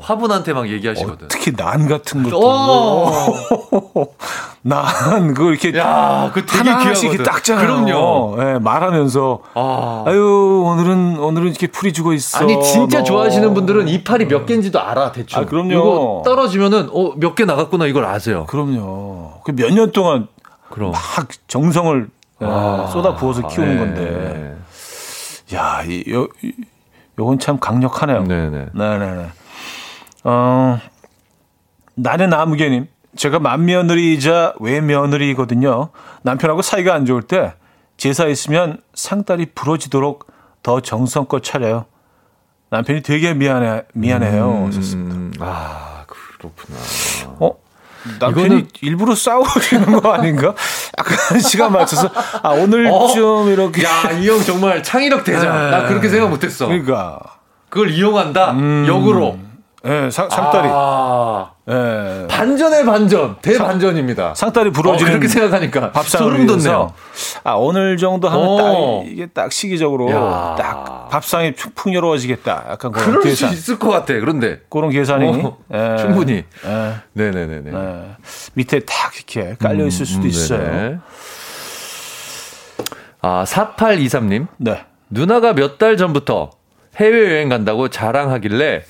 [0.00, 1.26] 화분한테 막 얘기하시거든.
[1.26, 3.32] 어, 특히 난 같은 것도 어.
[4.62, 7.22] 난 그거 이렇게 야, 그 되게 하나씩 이렇게.
[7.30, 7.66] 닦잖아요.
[7.66, 8.36] 그럼요.
[8.40, 10.04] 예, 말하면서 아.
[10.06, 12.38] 아유 오늘은 오늘은 이렇게 풀이 죽어 있어.
[12.38, 13.04] 아니 진짜 너.
[13.04, 15.40] 좋아하시는 분들은 이파리 몇 개인지도 알아 대충.
[15.42, 15.72] 아, 그럼요.
[15.72, 18.46] 이거 떨어지면은 어 몇 개 나갔구나 이걸 아세요.
[18.46, 19.40] 그럼요.
[19.44, 20.28] 그 몇 년 동안
[20.70, 20.92] 그럼.
[20.92, 21.00] 막
[21.48, 22.08] 정성을
[22.40, 23.78] 예, 아, 쏟아 부어서 키우는 네.
[23.78, 24.56] 건데.
[25.54, 26.52] 야, 이, 요, 이-
[27.18, 28.24] 요건 참 강력하네요.
[28.24, 28.68] 네네.
[28.74, 29.26] 네네네.
[30.24, 30.78] 어,
[31.94, 32.88] 나는 나무개님.
[33.16, 35.90] 제가 맏며느리이자 외며느리이거든요.
[36.22, 37.52] 남편하고 사이가 안 좋을 때
[37.98, 40.26] 제사 있으면 상다리 부러지도록
[40.62, 41.84] 더 정성껏 차려요.
[42.70, 44.64] 남편이 되게 미안해, 미안해요.
[44.68, 45.14] 하셨습니다.
[45.14, 46.78] 음, 아 그렇구나.
[48.04, 48.10] 어?
[48.18, 50.54] 남편이 이거는- 일부러 싸우시는 거 아닌가?
[50.98, 52.10] 약간 시간 맞춰서
[52.42, 53.08] 아 오늘 어?
[53.08, 55.70] 좀 이렇게 야이 형 정말 창의력 대장.
[55.70, 56.66] 나 그렇게 생각 못했어.
[56.66, 57.18] 그러니까
[57.68, 58.52] 그걸 이용한다.
[58.52, 58.84] 음.
[58.86, 59.38] 역으로.
[59.84, 62.26] 예, 상, 상다리 아, 예.
[62.28, 63.36] 반전의 반전.
[63.42, 64.34] 대반전입니다.
[64.36, 66.92] 상다리 어, 부러지는 그렇게 생각하니까 밥상을 돋네요.
[67.42, 68.56] 아 오늘 정도 하면 어.
[69.02, 70.54] 딱 이게 딱 시기적으로 야.
[70.56, 72.66] 딱 밥상이 풍- 풍요로워지겠다.
[72.70, 74.14] 약간 그런 그럴 계산, 수 있을 것 같아.
[74.14, 75.96] 그런데 그런 계산이 어, 예.
[75.98, 76.44] 충분히.
[76.64, 76.94] 예.
[77.14, 77.70] 네네 네네.
[77.76, 78.02] 예.
[78.54, 80.58] 밑에 딱 이렇게 깔려 있을 수도 음, 있어요.
[80.58, 80.98] 네네.
[83.20, 84.46] 아 4823님.
[84.58, 84.84] 네.
[85.10, 86.50] 누나가 몇 달 전부터
[86.96, 88.84] 해외여행 간다고 자랑하길래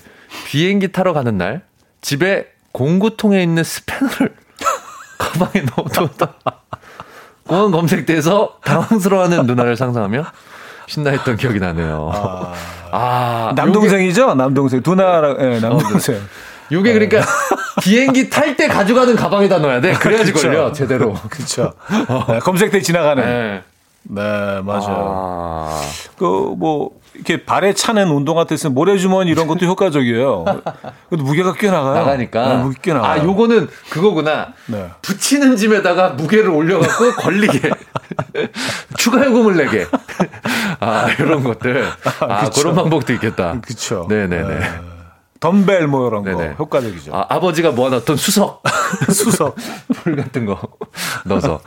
[0.46, 1.62] 비행기 타러 가는 날
[2.00, 4.34] 집에 공구통에 있는 스패너를
[5.18, 6.34] 가방에 넣어두었다.
[7.46, 10.24] 공항 검색대에서 당황스러워하는 누나를 상상하며
[10.86, 12.10] 신나했던 기억이 나네요.
[12.12, 12.54] 아,
[12.92, 14.34] 아, 남동생이죠?
[14.34, 14.82] 남동생.
[14.82, 16.16] 두 나라, 예, 남동생.
[16.70, 17.30] 요게, 요게 그러니까
[17.82, 19.92] 비행기 탈 때 가져가는 가방에다 넣어야 돼.
[19.94, 20.48] 그래야지 그쵸.
[20.48, 21.14] 걸려, 제대로.
[21.28, 21.72] 그쵸.
[22.28, 23.22] 네, 검색대 지나가는.
[23.22, 23.62] 네.
[24.04, 25.14] 네, 맞아요.
[25.16, 25.80] 아,
[26.16, 26.24] 그,
[26.56, 30.44] 뭐, 이렇게 발에 차는 운동화 때쓰 모래주머니 이런 것도 효과적이에요.
[31.08, 31.94] 근데 무게가 꽤 나가요.
[31.94, 32.48] 나가니까.
[32.48, 33.20] 네, 무게 꽤 나가요.
[33.20, 34.48] 아, 요거는 그거구나.
[34.66, 34.88] 네.
[35.02, 37.70] 붙이는 짐에다가 무게를 올려갖고 걸리게.
[38.96, 39.86] 추가 요금을 내게.
[40.80, 41.86] 아, 이런 것들.
[42.20, 42.62] 아, 그쵸.
[42.62, 43.60] 그런 방법도 있겠다.
[43.60, 44.06] 그쵸.
[44.08, 44.58] 네네네.
[44.58, 44.70] 네.
[45.40, 46.54] 덤벨 뭐 이런 거 네네.
[46.58, 47.14] 효과적이죠.
[47.14, 48.62] 아, 아버지가 모아놨던 수석.
[49.12, 49.56] 수석.
[49.92, 50.58] 불 같은 거
[51.24, 51.60] 넣어서.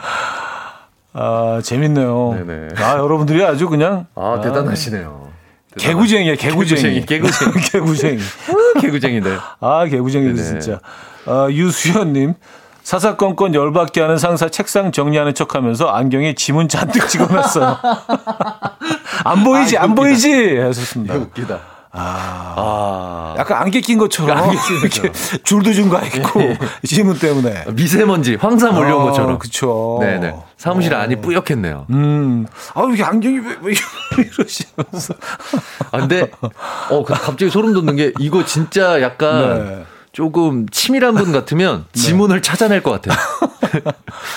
[1.17, 2.43] 아, 재밌네요.
[2.45, 2.67] 네네.
[2.77, 5.25] 아, 여러분들이 아주 그냥 아, 대단하시네요.
[5.77, 7.05] 개구쟁이야, 개구쟁이.
[7.05, 7.05] 개구쟁이,
[7.65, 7.69] 개구쟁이.
[7.71, 8.19] 개구쟁이.
[8.81, 9.39] 개구쟁이들.
[9.61, 10.35] 아, 개구쟁이들.
[10.43, 10.79] 진짜.
[11.25, 12.33] 아, 유수연님.
[12.83, 17.77] 사사건건 열받게 하는 상사 책상 정리하는 척 하면서 안경에 지문 잔뜩 찍어놨어요.
[19.25, 20.01] 안 보이지, 아, 안 웃기다.
[20.01, 20.57] 보이지?
[20.59, 21.15] 하셨습니다.
[21.15, 21.59] 웃기다.
[21.97, 23.35] 아.
[23.37, 25.11] 약간 안개 낀 것처럼 안개 낀 이렇게
[25.43, 26.41] 줄도 좀 가 있고
[26.83, 27.65] 지문 때문에.
[27.73, 29.39] 미세먼지, 황사 몰려온 아, 것처럼.
[29.39, 29.97] 그쵸.
[30.01, 30.35] 네네.
[30.57, 31.85] 사무실 안이 뿌옇겠네요.
[31.91, 33.73] 음, 아, 이게 안경이 왜, 왜
[34.17, 35.13] 이러시면서.
[35.91, 36.29] 아, 근데,
[36.89, 39.85] 어, 그 갑자기 소름 돋는 게, 이거 진짜 약간 네.
[40.11, 43.17] 조금 치밀한 분 같으면 지문을 찾아낼 것 같아요.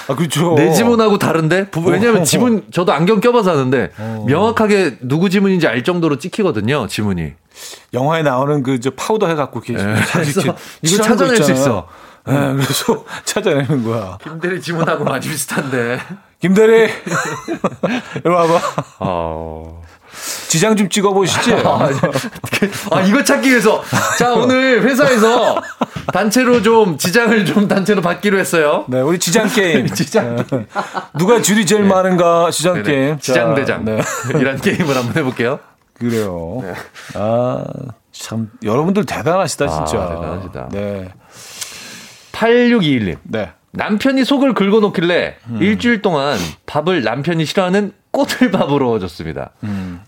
[0.08, 0.54] 아, 그렇죠.
[0.56, 1.70] 내 지문하고 다른데?
[1.70, 4.24] 부- 왜냐면 지문, 저도 안경 껴봐서 아는데, 어.
[4.26, 7.32] 명확하게 누구 지문인지 알 정도로 찍히거든요, 지문이.
[7.94, 9.94] 영화에 나오는 그 저 파우더 해갖고 이렇게 네,
[10.82, 11.52] 이거 찾아낼 수.
[11.52, 11.86] 있어.
[12.26, 14.18] 네, 그래서 찾아내는 거야.
[14.22, 15.98] 김대리 지문하고 많이 비슷한데.
[16.40, 16.88] 김대리,
[18.24, 18.60] 이리 와봐.
[19.00, 19.82] 어.
[20.48, 21.52] 지장 좀 찍어보시지.
[22.90, 23.82] 아, 이거 찾기 위해서.
[24.18, 25.60] 자, 오늘 회사에서
[26.12, 28.84] 단체로 좀 지장을 좀 단체로 받기로 했어요.
[28.88, 29.86] 네, 우리 지장 게임.
[29.94, 30.66] 지장 네.
[31.18, 32.84] 누가 줄이 제일 많은가 지장 네네.
[32.88, 33.14] 게임.
[33.16, 33.84] 자, 지장대장.
[33.84, 34.00] 네.
[34.40, 35.60] 이란 게임을 한번 해볼게요.
[35.98, 36.62] 그래요.
[37.14, 37.64] 아,
[38.12, 40.02] 참 여러분들 대단하시다 진짜.
[40.02, 40.68] 아, 대단하시다.
[40.70, 41.08] 네,
[42.32, 43.18] 8621님.
[43.24, 43.52] 네.
[43.70, 49.50] 남편이 속을 긁어놓길래 일주일 동안 밥을 남편이 싫어하는 꼬들밥으로 줬습니다.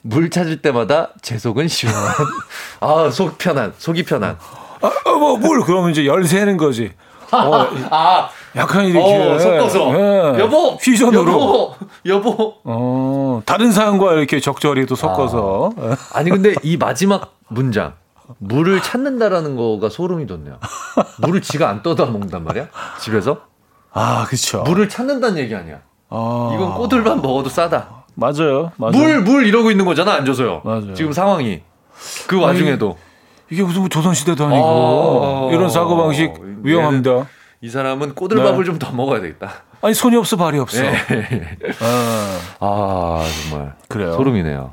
[0.02, 1.94] 물 찾을 때마다 제 속은 시원.
[2.80, 4.38] 아, 속 편한, 속이 편한.
[4.80, 6.92] 아, 어, 뭐, 뭘 그러면 이제 열 세는 거지.
[7.32, 9.94] 어, 아, 약간 이렇게 어, 섞어서.
[9.94, 10.40] 예.
[10.40, 10.76] 여보!
[10.78, 11.32] 퓨전으로.
[11.32, 11.74] 여보!
[12.06, 12.54] 여보!
[12.64, 15.72] 어, 다른 사람과 이렇게 적절히 또 섞어서.
[15.80, 15.90] 예.
[16.14, 17.94] 아니, 근데 이 마지막 문장.
[18.38, 20.58] 물을 찾는다라는 거가 소름이 돋네요.
[21.18, 22.68] 물을 지가 안 떠다 먹는단 말이야?
[23.00, 23.38] 집에서?
[23.92, 24.62] 아, 그쵸.
[24.62, 25.78] 물을 찾는다는 얘기 아니야.
[26.08, 28.04] 아, 이건 꼬들밥 먹어도 싸다.
[28.14, 28.72] 맞아요.
[28.76, 28.92] 맞아요.
[28.92, 30.60] 물, 물 이러고 있는 거잖아, 안 줘서요.
[30.64, 30.94] 맞아요.
[30.94, 31.62] 지금 상황이.
[32.26, 32.96] 그 와중에도.
[33.50, 34.62] 이게 무슨 뭐 조선시대도 아니고.
[34.64, 37.26] 어, 이런 사고방식 위험합니다.
[37.62, 38.64] 이 사람은 꼬들밥을 네.
[38.64, 39.52] 좀더 먹어야 되겠다.
[39.82, 40.80] 아니, 손이 없어, 발이 없어.
[40.80, 40.96] 네.
[41.80, 43.74] 아, 아, 정말.
[43.88, 44.14] 그래요.
[44.14, 44.72] 소름이네요.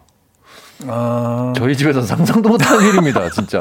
[0.88, 3.59] 아, 저희 집에서는 상상도 못하는 일입니다, 진짜.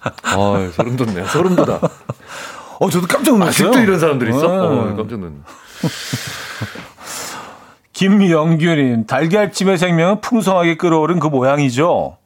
[0.00, 1.26] 아, 소름 돋네요.
[1.26, 1.78] 소름 돋아.
[2.80, 3.68] 어, 저도 깜짝 놀랐어요.
[3.68, 4.40] 아직도 이런 사람들 있어?
[4.40, 4.46] 네.
[4.54, 5.38] 어, 깜짝 놀랐네.
[7.92, 12.16] 김영규님, 달걀찜의 생명은 풍성하게 끓어오른 그 모양이죠.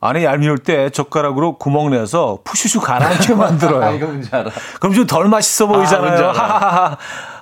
[0.00, 3.96] 안에 얄미울 때 젓가락으로 구멍 내서 푸슈슈 가라앉게 아, 만들어요.
[3.96, 4.50] 이거 뭔지 알아.
[4.80, 6.02] 그럼 좀 덜 맛있어 보이잖아요.
[6.06, 6.32] 뭔지 알아.
[6.32, 6.96] 하하하하.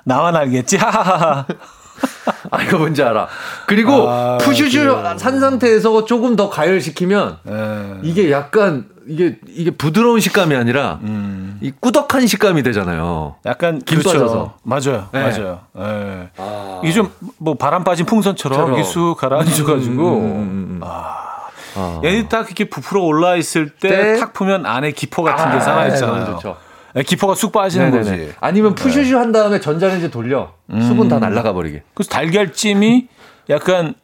[0.05, 0.77] 나만 알겠지.
[0.77, 1.45] 하하하하.
[2.51, 3.27] 아, 이거 뭔지 알아.
[3.67, 5.15] 그리고 아, 푸슈슈 그래요.
[5.17, 7.99] 산 상태에서 조금 더 가열시키면 예.
[8.03, 11.57] 이게 약간 이게 이게 부드러운 식감이 아니라 음.
[11.61, 13.35] 이 꾸덕한 식감이 되잖아요.
[13.45, 14.19] 약간 김 그렇죠.
[14.19, 14.53] 빠져서.
[14.63, 15.07] 맞아요.
[15.11, 15.21] 네.
[15.21, 15.59] 맞아요.
[15.77, 16.29] 예.
[16.83, 18.73] 이게 좀 뭐 바람 빠진 풍선처럼 처럼.
[18.73, 20.81] 이게 쑥 가라앉아가지고 음, 음, 음.
[21.75, 22.01] 아.
[22.03, 24.17] 얘딱 이렇게 부풀어 올라 있을 때 때?
[24.19, 26.57] 탁 보면 안에 기포 같은 게 아, 살아 너무 있잖아요.
[26.97, 28.17] 예, 기포가 쑥 빠지는 네네네.
[28.17, 28.33] 거지.
[28.39, 31.83] 아니면 푸슈슈 한 다음에 전자레인지 돌려 수분 다 날아가 버리게.
[31.93, 33.07] 그래서 달걀찜이
[33.49, 33.95] 약간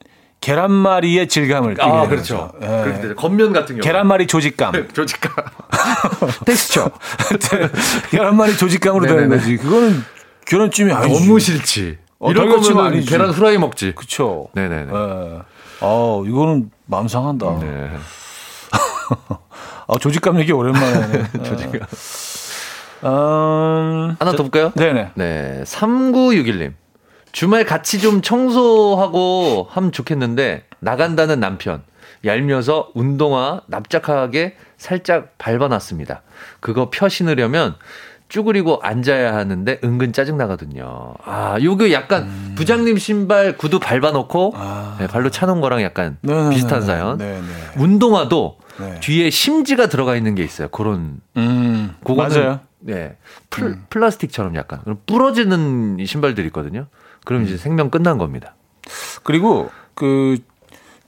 [0.42, 2.52] 계란말이의 질감을 띠게 아 그렇죠.
[2.62, 2.66] 예.
[2.66, 3.16] 그렇게 되죠.
[3.16, 3.82] 겉면 같은 경우.
[3.82, 4.74] 계란말이 조직감.
[4.94, 5.32] 조직감.
[6.46, 6.92] 텍스처.
[8.10, 9.30] 계란말이 조직감으로 되는.
[9.30, 9.56] 거지.
[9.58, 10.04] 그거는
[10.46, 11.20] 계란찜이 아니지.
[11.28, 11.98] 너무 싫지.
[12.20, 13.08] 어, 이런 거면 아니지.
[13.10, 13.94] 계란 후라이 먹지.
[13.96, 14.50] 그쵸.
[14.54, 14.92] 네네네.
[14.92, 15.40] 예.
[15.82, 17.60] 어, 이거는 맘상한다.
[17.60, 17.90] 네.
[19.88, 21.24] 아, 조직감 얘기 오랜만에.
[21.44, 21.82] 조직감.
[23.04, 24.72] 음, 하나 더 볼까요?
[24.76, 25.12] 네네.
[25.16, 25.64] 네.
[25.66, 26.74] 3961님.
[27.32, 31.84] 주말 같이 좀 청소하고 하면 좋겠는데 나간다는 남편.
[32.24, 36.22] 얄미워서 운동화 납작하게 살짝 밟아놨습니다.
[36.60, 37.76] 그거 펴 신으려면
[38.32, 41.14] 쭈그리고 앉아야 하는데 은근 짜증 나거든요.
[41.26, 44.96] 아, 요거 약간 부장님 신발 구두 밟아놓고 아.
[45.00, 46.56] 네, 발로 차놓은 거랑 약간 네네네.
[46.56, 47.18] 비슷한 사연.
[47.18, 47.42] 네네.
[47.78, 49.00] 운동화도 네.
[49.02, 50.70] 뒤에 심지가 들어가 있는 게 있어요.
[50.70, 52.60] 그런 음, 그거는 맞아요.
[52.88, 53.18] 예,
[53.50, 56.88] 플, 플라스틱처럼 약간 그럼 부러지는 이 신발들이 있거든요.
[57.26, 58.56] 그럼 이제 생명 끝난 겁니다.
[59.24, 60.38] 그리고 그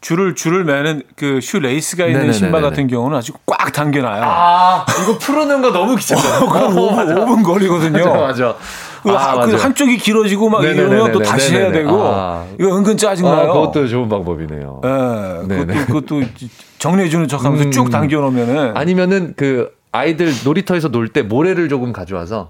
[0.04, 2.38] 줄을 줄을 매는 그 shoelace가 있는 네네네네네.
[2.38, 4.22] 신발 같은 경우는 아주 꽉 당겨놔요.
[4.24, 6.46] 아, 이거 푸르는 거 너무 귀찮아요.
[6.52, 8.06] 그럼 5분, 5분 걸리거든요.
[8.06, 8.56] 맞아, 맞아.
[9.02, 10.94] 그, 하- 그 한쪽이 길어지고 막 네네네네네.
[10.96, 11.84] 이러면 또 다시 해야 네네네.
[11.84, 12.46] 되고 아.
[12.60, 13.50] 이거 은근 짜증나요.
[13.50, 14.82] 아, 그것도 좋은 방법이네요.
[14.84, 15.86] 예, 네네.
[15.86, 16.32] 그것도, 그것도
[16.80, 17.72] 정리해주는 척하면서 음.
[17.72, 22.50] 쭉 당겨놓으면은 아니면은 그 아이들 놀이터에서 놀 때 모래를 조금 가져와서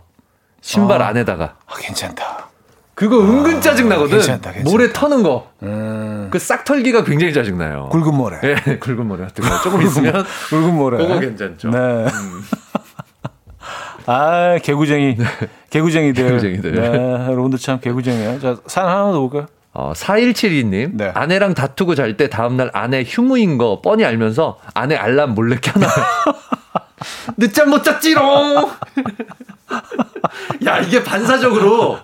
[0.61, 1.07] 신발 아.
[1.09, 2.49] 안에다가 아, 괜찮다.
[2.95, 4.17] 그거 은근 짜증 나거든.
[4.17, 4.69] 괜찮다, 괜찮다.
[4.69, 5.49] 모래 터는 거.
[5.63, 7.89] 음, 그싹 털기가 굉장히 짜증 나요.
[7.91, 8.37] 굵은 모래.
[8.43, 10.97] 예, 굵은 모래 같은 거 조금 있으면 굵은 모래.
[10.99, 11.69] 그거 괜찮죠.
[11.69, 11.71] 음.
[11.71, 12.05] 네.
[14.05, 15.17] 아, 개구쟁이.
[15.69, 16.23] 개구쟁이들.
[16.27, 16.71] 개구쟁이들.
[16.73, 16.81] 네,
[17.31, 18.39] 여러분들 참 개구쟁이에요.
[18.39, 19.47] 자, 사연 하나 더 볼까요?
[19.75, 21.11] 어, 4172님, 네.
[21.15, 25.89] 아내랑 다투고 잘 때 다음날 아내 휴무인 거 뻔히 알면서 아내 알람 몰래 켜놔요.
[27.37, 28.69] 늦잠 못 잤지롱!
[30.65, 31.97] 야, 이게 반사적으로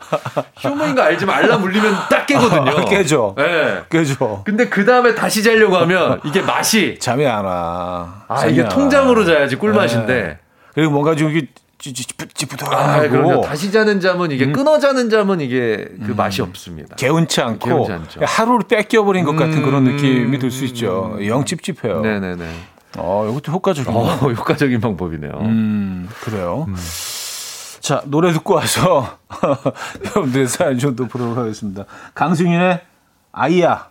[0.58, 2.72] 휴무인 거 알지만 알람 울리면 딱 깨거든요.
[2.72, 3.36] 아, 깨죠.
[3.40, 3.84] 예.
[3.88, 4.42] 그죠.
[4.46, 8.24] 근데 그 다음에 다시 자려고 하면 이게 맛이, 잠이 안 와.
[8.28, 9.26] 아, 이게 안 통장으로 와.
[9.26, 10.14] 자야지 꿀맛인데.
[10.14, 10.38] 네.
[10.74, 13.42] 그리고 뭔가 좀 이게 아, 찌뿌드하고 그럼요.
[13.42, 16.98] 다시 자는 잠은 이게 끊어 자는 잠은 이게 그 맛이 없습니다.
[16.98, 18.20] 개운치 않고 개운치 않죠.
[18.26, 19.96] 하루를 뺏겨버린 것 같은 그런 음.
[19.96, 21.18] 느낌이 들 수 있죠.
[21.26, 22.02] 영 찝찝해요.
[22.02, 22.46] 네네네.
[22.98, 23.98] 어, 이것도 효과적이네요.
[23.98, 25.32] 어, 효과적인 방법이네요.
[25.40, 26.68] 음, 그래요.
[27.90, 29.18] 자, 노래 듣고 와서
[30.06, 31.86] 여러분들의 사연 좀더 보도록 하겠습니다.
[32.14, 32.82] 강승윤의
[33.32, 33.88] 아이야.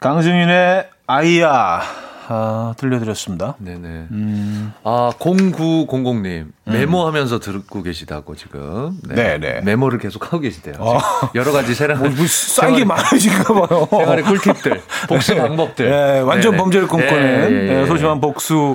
[0.00, 1.82] 강승윤의 아이야.
[2.26, 3.54] 아, 들려드렸습니다.
[3.58, 3.88] 네네.
[4.10, 4.74] 음.
[4.82, 6.46] 아, 0900님.
[6.64, 8.98] 메모하면서 듣고 계시다고 지금.
[9.04, 9.60] 네 네.
[9.60, 10.74] 메모를 계속 하고 계시대요.
[10.80, 10.98] 어.
[11.36, 13.86] 여러 가지 세랑, 뭐, 뭐 싼게 많으신가 봐요.
[13.96, 15.86] 생활의 꿀팁들, 복수 방법들.
[15.86, 16.56] 예, 완전 네네.
[16.56, 17.82] 범죄를 꿈꾸는 예.
[17.82, 18.74] 예, 소심한 복수,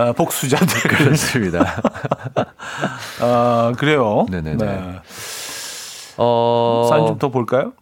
[0.00, 0.80] 아, 복수자들.
[0.90, 1.82] 그렇습니다.
[3.20, 4.26] 아, 그래요.
[4.30, 4.56] 네네네.
[4.56, 5.00] 네.
[6.16, 7.72] 어, 사연 좀 더 볼까요?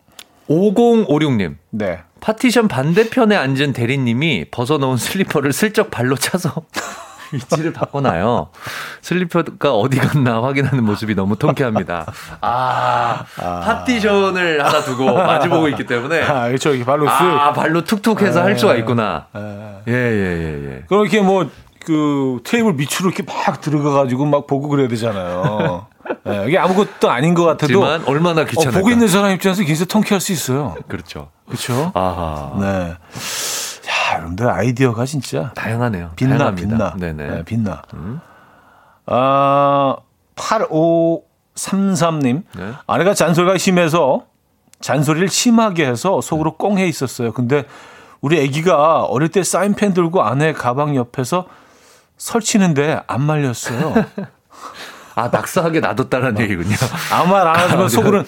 [0.48, 1.56] 5056님.
[1.70, 2.00] 네.
[2.20, 6.52] 파티션 반대편에 앉은 대리님이 벗어놓은 슬리퍼를 슬쩍 발로 차서
[7.32, 8.48] 위치를 바꿔놔요.
[9.02, 12.10] 슬리퍼가 어디 갔나 확인하는 모습이 너무 통쾌합니다.
[12.40, 17.10] 아, 파티션을 하나 두고 마주보고 있기 때문에 아, 저기 발로 쓱.
[17.10, 19.26] 아, 발로 툭툭 해서 할 수가 있구나.
[19.36, 19.92] 예.
[19.92, 20.82] 예, 예, 예, 예.
[20.88, 21.50] 그렇게 뭐,
[21.84, 25.86] 그, 테이블 밑으로 이렇게 막 들어가가지고 막 보고 그래야 되잖아요.
[26.26, 27.82] 예, 이게 아무것도 아닌 것 같아도.
[28.06, 28.78] 얼마나 어, 귀찮을까.
[28.78, 30.74] 보고 있는 사람 입장에서 굉장히 통쾌할 수 있어요.
[30.88, 31.30] 그렇죠.
[31.46, 31.92] 그렇죠?
[31.94, 32.56] 아하.
[32.60, 32.66] 네.
[33.88, 36.12] 야, 여러분들 아이디어가 진짜 다양하네요.
[36.16, 36.92] 빛나, 다양합니다.
[36.92, 36.94] 빛나.
[36.96, 37.28] 네네.
[37.30, 37.34] 음.
[37.36, 37.82] 네, 빛나.
[39.06, 39.96] 아,
[41.54, 42.42] 8533님.
[42.56, 42.72] 네.
[42.86, 44.24] 아내가 잔소리가 심해서
[44.80, 47.32] 잔소리를 심하게 해서 속으로 꽁해 있었어요.
[47.32, 47.64] 근데
[48.20, 51.46] 우리 아기가 어릴 때 사인펜 들고 아내 가방 옆에서
[52.18, 53.94] 설치는데 안 말렸어요.
[55.14, 56.76] 아, 낙서하게 놔뒀다는 얘기군요.
[57.12, 58.24] 아무 말 안 하지만 아, 속으로는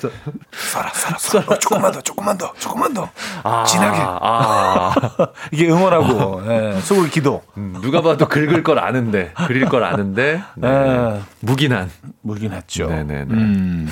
[0.52, 1.44] 살아, 살아, 살아.
[1.46, 3.08] 어, 조금만 더, 조금만 더, 조금만 더.
[3.44, 3.98] 아, 진하게.
[4.02, 4.92] 아.
[5.52, 7.44] 이게 응원하고, 예, 속으로 기도.
[7.56, 10.68] 음, 누가 봐도 긁을 걸 아는데, 그릴 걸 아는데, 네.
[10.68, 11.88] 예, 무기난.
[12.56, 12.88] 했죠.
[12.88, 13.34] 네네네.
[13.34, 13.88] 음,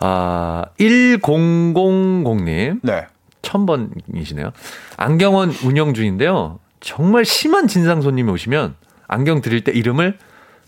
[0.00, 3.06] 아, 1000님, 네.
[3.40, 4.52] 1000번이시네요.
[4.98, 6.58] 안경원 운영 중인데요.
[6.80, 8.74] 정말 심한 진상 손님이 오시면
[9.06, 10.18] 안경 드릴 때 이름을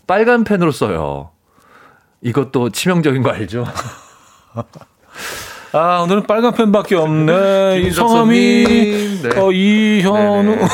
[0.07, 1.31] 빨간 펜으로 써요.
[2.21, 3.65] 이것도 치명적인 거 알죠?
[5.73, 7.81] 아, 오늘은 빨간 펜밖에 없네.
[7.81, 9.19] 이 성함이.
[9.23, 9.39] 네.
[9.39, 10.43] 어, 이현우.
[10.43, 10.61] 네네.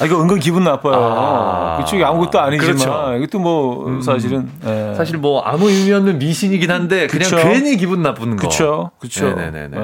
[0.00, 0.94] 아, 이거 은근 기분 나빠요.
[0.94, 1.76] 아.
[1.78, 2.76] 그쪽이 아무것도 아니지만.
[2.76, 3.16] 그렇죠.
[3.16, 4.50] 이것도 뭐, 사실은.
[4.64, 4.94] 예.
[4.96, 7.36] 사실 뭐 아무 의미 없는 미신이긴 한데 그냥 그쵸.
[7.36, 8.48] 괜히 기분 나쁘는 거.
[8.48, 9.34] 그쵸, 그쵸.
[9.34, 9.78] 네네네 네.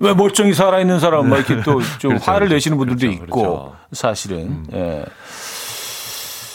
[0.00, 2.54] 어, 왜 멀쩡히 살아있는 사람, 막 이렇게 또좀 그렇죠, 화를 그렇죠.
[2.54, 3.76] 내시는 분들도 그렇죠, 있고, 그렇죠.
[3.92, 4.66] 사실은.
[4.72, 5.04] 예.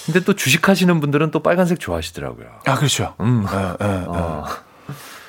[0.05, 2.47] 근데 또 주식하시는 분들은 또 빨간색 좋아하시더라고요.
[2.65, 3.15] 아, 그렇죠.
[3.21, 3.45] 음.
[3.51, 4.03] 예, 예, 예.
[4.07, 4.45] 어.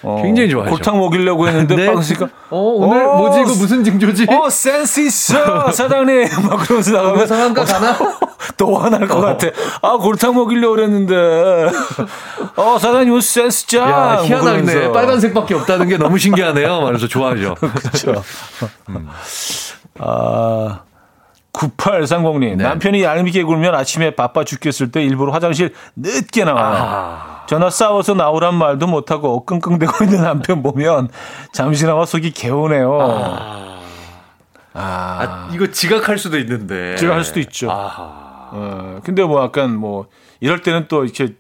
[0.03, 0.71] 어, 굉장히 좋아하죠.
[0.71, 1.87] 골탕 먹이려고 했는데 네.
[1.87, 4.27] 빵스니까 어, 오늘 어, 뭐지 이거 무슨 징조지?
[4.29, 7.97] 어 센스 있어 사장님 막 그러면서 나가면 왜 상한가 가나?
[8.57, 9.49] 또 화날 것 같아.
[9.83, 11.71] 아 골탕 먹이려고 그랬는데
[12.57, 13.89] 어 사장님 이거 센스 짱.
[13.89, 14.63] 야, 뭐 희한하네.
[14.63, 14.93] 그러면서.
[14.93, 16.81] 빨간색밖에 없다는 게 너무 신기하네요.
[16.83, 17.55] 말해서 좋아하죠.
[17.61, 18.23] 그렇죠.
[19.99, 20.81] 아
[21.53, 22.65] 9830님 네.
[22.65, 26.77] 남편이 얄밉게 굴면 아침에 바빠 죽겠을 때 일부러 화장실 늦게 나와요.
[26.79, 31.09] 아, 전화 싸워서 나오란 말도 못하고 끙끙대고 있는 남편 보면
[31.53, 32.99] 잠시나마 속이 개운해요.
[33.01, 33.81] 아,
[34.75, 36.97] 아, 이거 지각할 수도 있는데.
[36.97, 37.71] 지각할 수도 있죠.
[37.71, 38.26] 아하.
[38.53, 40.07] 어, 근데 뭐 약간 뭐
[40.41, 41.35] 이럴 때는 또 이렇게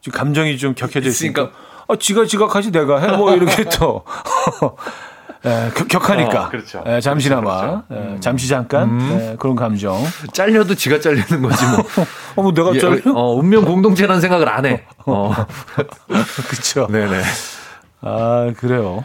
[0.00, 1.58] 좀 감정이 좀 격해져 있으니까 있으니까.
[1.88, 4.04] 아, 지가 지각하지 내가 해 뭐 이렇게 또
[5.44, 6.44] 에, 격- 격하니까.
[6.44, 6.82] 어, 그렇죠.
[6.86, 7.82] 에, 잠시나마.
[7.86, 9.00] 그렇죠, 에, 잠시 잠깐.
[9.00, 9.96] 에, 그런 감정.
[10.32, 11.78] 잘려도 지가 잘리는 거지 뭐.
[12.36, 14.84] 어, 뭐 내가 예, 잘 어, 운명 공동체라는 생각을 안 해.
[15.06, 15.32] 어.
[16.48, 16.86] 그쵸.
[16.90, 17.22] 네네.
[18.02, 19.04] 아, 그래요.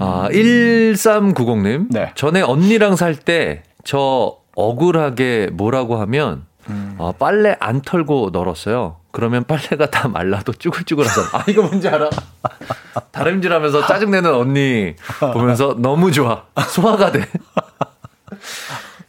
[0.00, 1.86] 아, 1390님.
[1.90, 2.12] 네.
[2.14, 6.44] 전에 언니랑 살 때 저 억울하게 뭐라고 하면
[6.98, 8.96] 어, 빨래 안 털고 널었어요.
[9.10, 11.28] 그러면 빨래가 다 말라도 쭈글쭈글하잖아.
[11.32, 12.10] 아, 이거 뭔지 알아?
[13.10, 14.94] 다림질 하면서 짜증내는 언니
[15.32, 16.44] 보면서 너무 좋아.
[16.68, 17.24] 소화가 돼.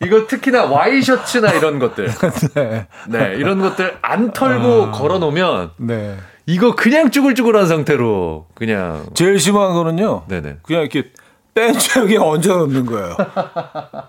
[0.02, 2.10] 이거 특히나 와이셔츠나 이런 것들.
[2.56, 2.88] 네.
[3.08, 6.18] 네, 이런 것들 안 털고 걸어 놓으면 네.
[6.46, 10.24] 이거 그냥 쭈글쭈글한 상태로 그냥 제일 심한 거는요.
[10.28, 10.58] 네네.
[10.64, 11.12] 그냥 이렇게
[11.60, 13.16] 벤치 여기에 얹어 놓는 거예요.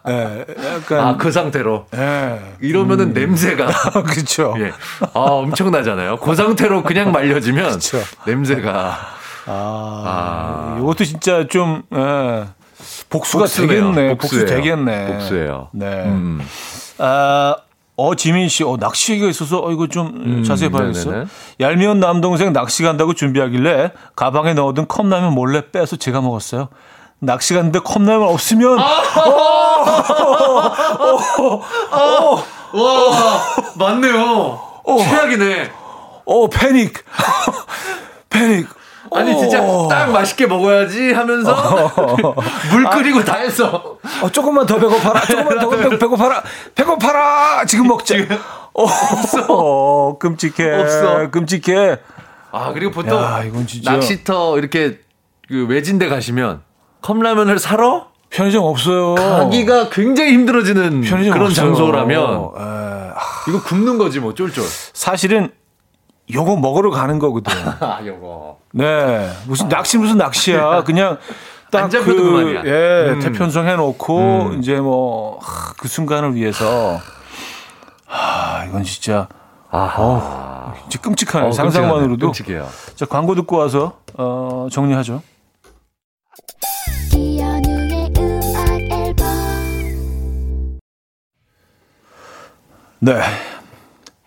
[0.09, 0.98] 예, 약간.
[1.01, 1.86] 아, 그 상태로.
[1.96, 2.40] 예.
[2.61, 3.66] 이러면은 냄새가
[4.07, 4.55] 그쵸.
[4.59, 4.72] 예.
[5.14, 6.16] 아, 엄청나잖아요.
[6.18, 7.98] 그 상태로 그냥 말려지면 그쵸.
[8.26, 8.98] 냄새가
[9.46, 10.78] 아, 아.
[10.80, 12.46] 이것도 진짜 좀, 예.
[13.09, 13.68] 복수가 복수네요.
[13.92, 14.09] 되겠네.
[14.16, 14.46] 복수 복수예요.
[14.46, 15.07] 되겠네.
[15.14, 15.68] 복수예요.
[15.72, 15.86] 네.
[16.05, 16.40] 음.
[16.98, 17.57] 아,
[17.96, 21.11] 어, 지민 씨, 어, 낚시 얘기가 있어서, 어, 이거 좀 자세히 봐야겠어.
[21.11, 21.26] 네네네.
[21.61, 26.68] 얄미운 남동생 낚시 간다고 준비하길래 가방에 넣어둔 컵라면 몰래 빼서 제가 먹었어요.
[27.21, 28.79] 낚시 갔는데 컵라면 없으면,
[32.73, 33.41] 와,
[33.77, 34.61] 맞네요.
[34.99, 35.71] 최악이네.
[36.25, 37.05] 어, 패닉.
[38.29, 38.68] 패닉.
[39.12, 39.89] 아니 진짜 어.
[39.89, 41.91] 딱 맛있게 먹어야지 하면서
[42.71, 43.97] 물 끓이고 다 했어.
[44.23, 45.21] 어, 조금만 더 배고파라.
[45.23, 46.43] 조금만 더 배- 배고파라.
[46.77, 47.64] 배고파라.
[47.66, 48.14] 지금 먹자.
[48.73, 48.87] 어,
[49.49, 50.81] 어, 끔찍해.
[50.81, 51.29] 없어.
[51.31, 51.97] 끔찍해.
[52.53, 53.43] 아 그리고 보통 야.
[53.85, 55.01] 낚시터 이렇게
[55.49, 56.62] 그 외진데 가시면
[57.03, 59.14] 컵라면을 사러 편의점 없어요.
[59.16, 61.53] 가기가 굉장히 힘들어지는 그런 없어요.
[61.55, 63.11] 장소라면 에,
[63.48, 64.64] 이거 굽는 거지 뭐 쫄쫄.
[64.92, 65.51] 사실은
[66.32, 67.53] 요거 먹으러 가는 거거든.
[67.80, 68.59] 아 요거.
[68.72, 69.30] 네.
[69.46, 70.84] 무슨 낚시 무슨 낚시야.
[70.84, 71.18] 그냥
[71.72, 72.62] 딱 안 잡혀도 그.
[72.66, 73.20] 예, 음.
[73.20, 75.38] 태편성 해 놓고 이제 뭐
[75.80, 77.01] 그 순간을 위해서
[78.07, 79.26] 아 이건 진짜
[79.70, 81.46] 아, 진짜 끔찍하네.
[81.46, 82.26] 어, 상상만으로도.
[82.26, 82.68] 끔찍해요.
[82.96, 85.22] 자 광고 듣고 와서 어, 정리하죠.
[93.01, 93.18] 네.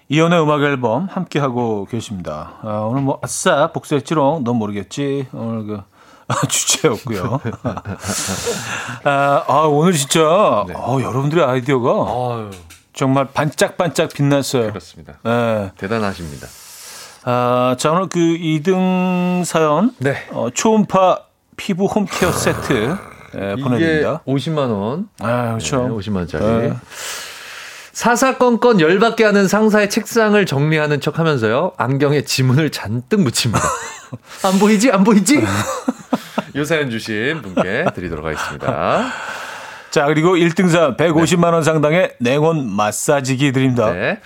[0.10, 2.54] 이연의 음악 앨범 함께 하고 계십니다.
[2.64, 5.82] 아, 오늘 뭐 아싸 복수했지롱 넌 모르겠지 오늘 그
[6.50, 7.40] 주제였고요.
[9.06, 12.50] 아, 아, 오늘 진짜 어, 여러분들의 아이디어가 아유,
[12.94, 14.70] 정말 반짝반짝 빛났어요.
[14.70, 15.14] 그렇습니다.
[15.24, 15.72] 네.
[15.78, 16.48] 대단하십니다.
[17.26, 20.16] 아, 자 오늘 그 2등 사연 네.
[20.32, 21.20] 어, 초음파
[21.58, 22.98] 피부 홈케어 세트
[23.36, 24.22] 예, 이게 보내드립니다.
[24.28, 25.10] 50만 원.
[25.20, 25.88] 아 그렇죠.
[25.88, 26.74] 네, 50만 원짜리.
[27.94, 28.00] 네.
[28.00, 31.74] 사사건건 열받게 하는 상사의 책상을 정리하는 척 하면서요.
[31.78, 33.62] 안경에 지문을 잔뜩 묻힙니다.
[34.44, 34.92] 안 보이지?
[34.92, 35.44] 안 보이지?
[36.56, 39.12] 요 사연 주신 분께 드리도록 하겠습니다.
[39.92, 43.92] 자 그리고 1등사 150만 원 상당의 냉온 마사지기 드립니다.
[43.92, 44.20] 네.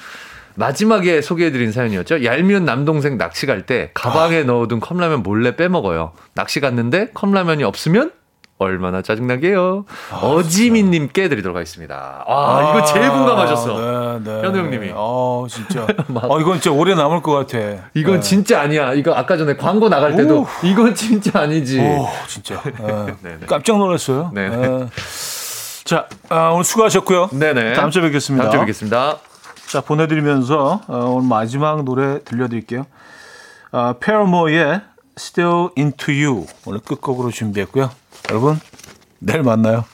[0.56, 2.24] 마지막에 소개해드린 사연이었죠.
[2.24, 6.14] 얄미운 남동생 낚시 갈 때 가방에 넣어둔 컵라면 몰래 빼먹어요.
[6.34, 8.12] 낚시 갔는데 컵라면이 없으면
[8.60, 9.86] 얼마나 짜증나게요.
[10.22, 12.24] 어지민님께 드리도록 하겠습니다.
[12.28, 14.20] 아, 이거 제일 공감하셨어.
[14.20, 14.42] 네, 네.
[14.42, 14.92] 현우 형님이.
[14.96, 15.86] 어, 진짜.
[16.24, 17.60] 어, 이건 진짜 오래 남을 것 같아.
[17.94, 18.20] 이건 네.
[18.22, 18.94] 진짜 아니야.
[18.94, 20.48] 이거 아까 전에 광고 나갈 때도 오.
[20.64, 21.80] 이건 진짜 아니지.
[21.80, 22.62] 오, 진짜.
[22.64, 23.16] 네.
[23.22, 23.46] 네네.
[23.48, 24.32] 깜짝 놀랐어요.
[24.34, 24.50] 네.
[25.84, 27.30] 자, 아, 오늘 수고하셨고요.
[27.34, 27.74] 네네.
[27.74, 28.46] 다음 주에 뵙겠습니다.
[28.46, 29.20] 다음 주에 뵙겠습니다.
[29.68, 32.88] 자, 보내드리면서 어, 오늘 마지막 노래 들려드릴게요.
[33.72, 34.82] 아, 페어모의
[35.18, 37.92] Still Into You 오늘 끝곡으로 준비했고요.
[38.30, 38.60] 여러분,
[39.20, 39.86] 내일 만나요.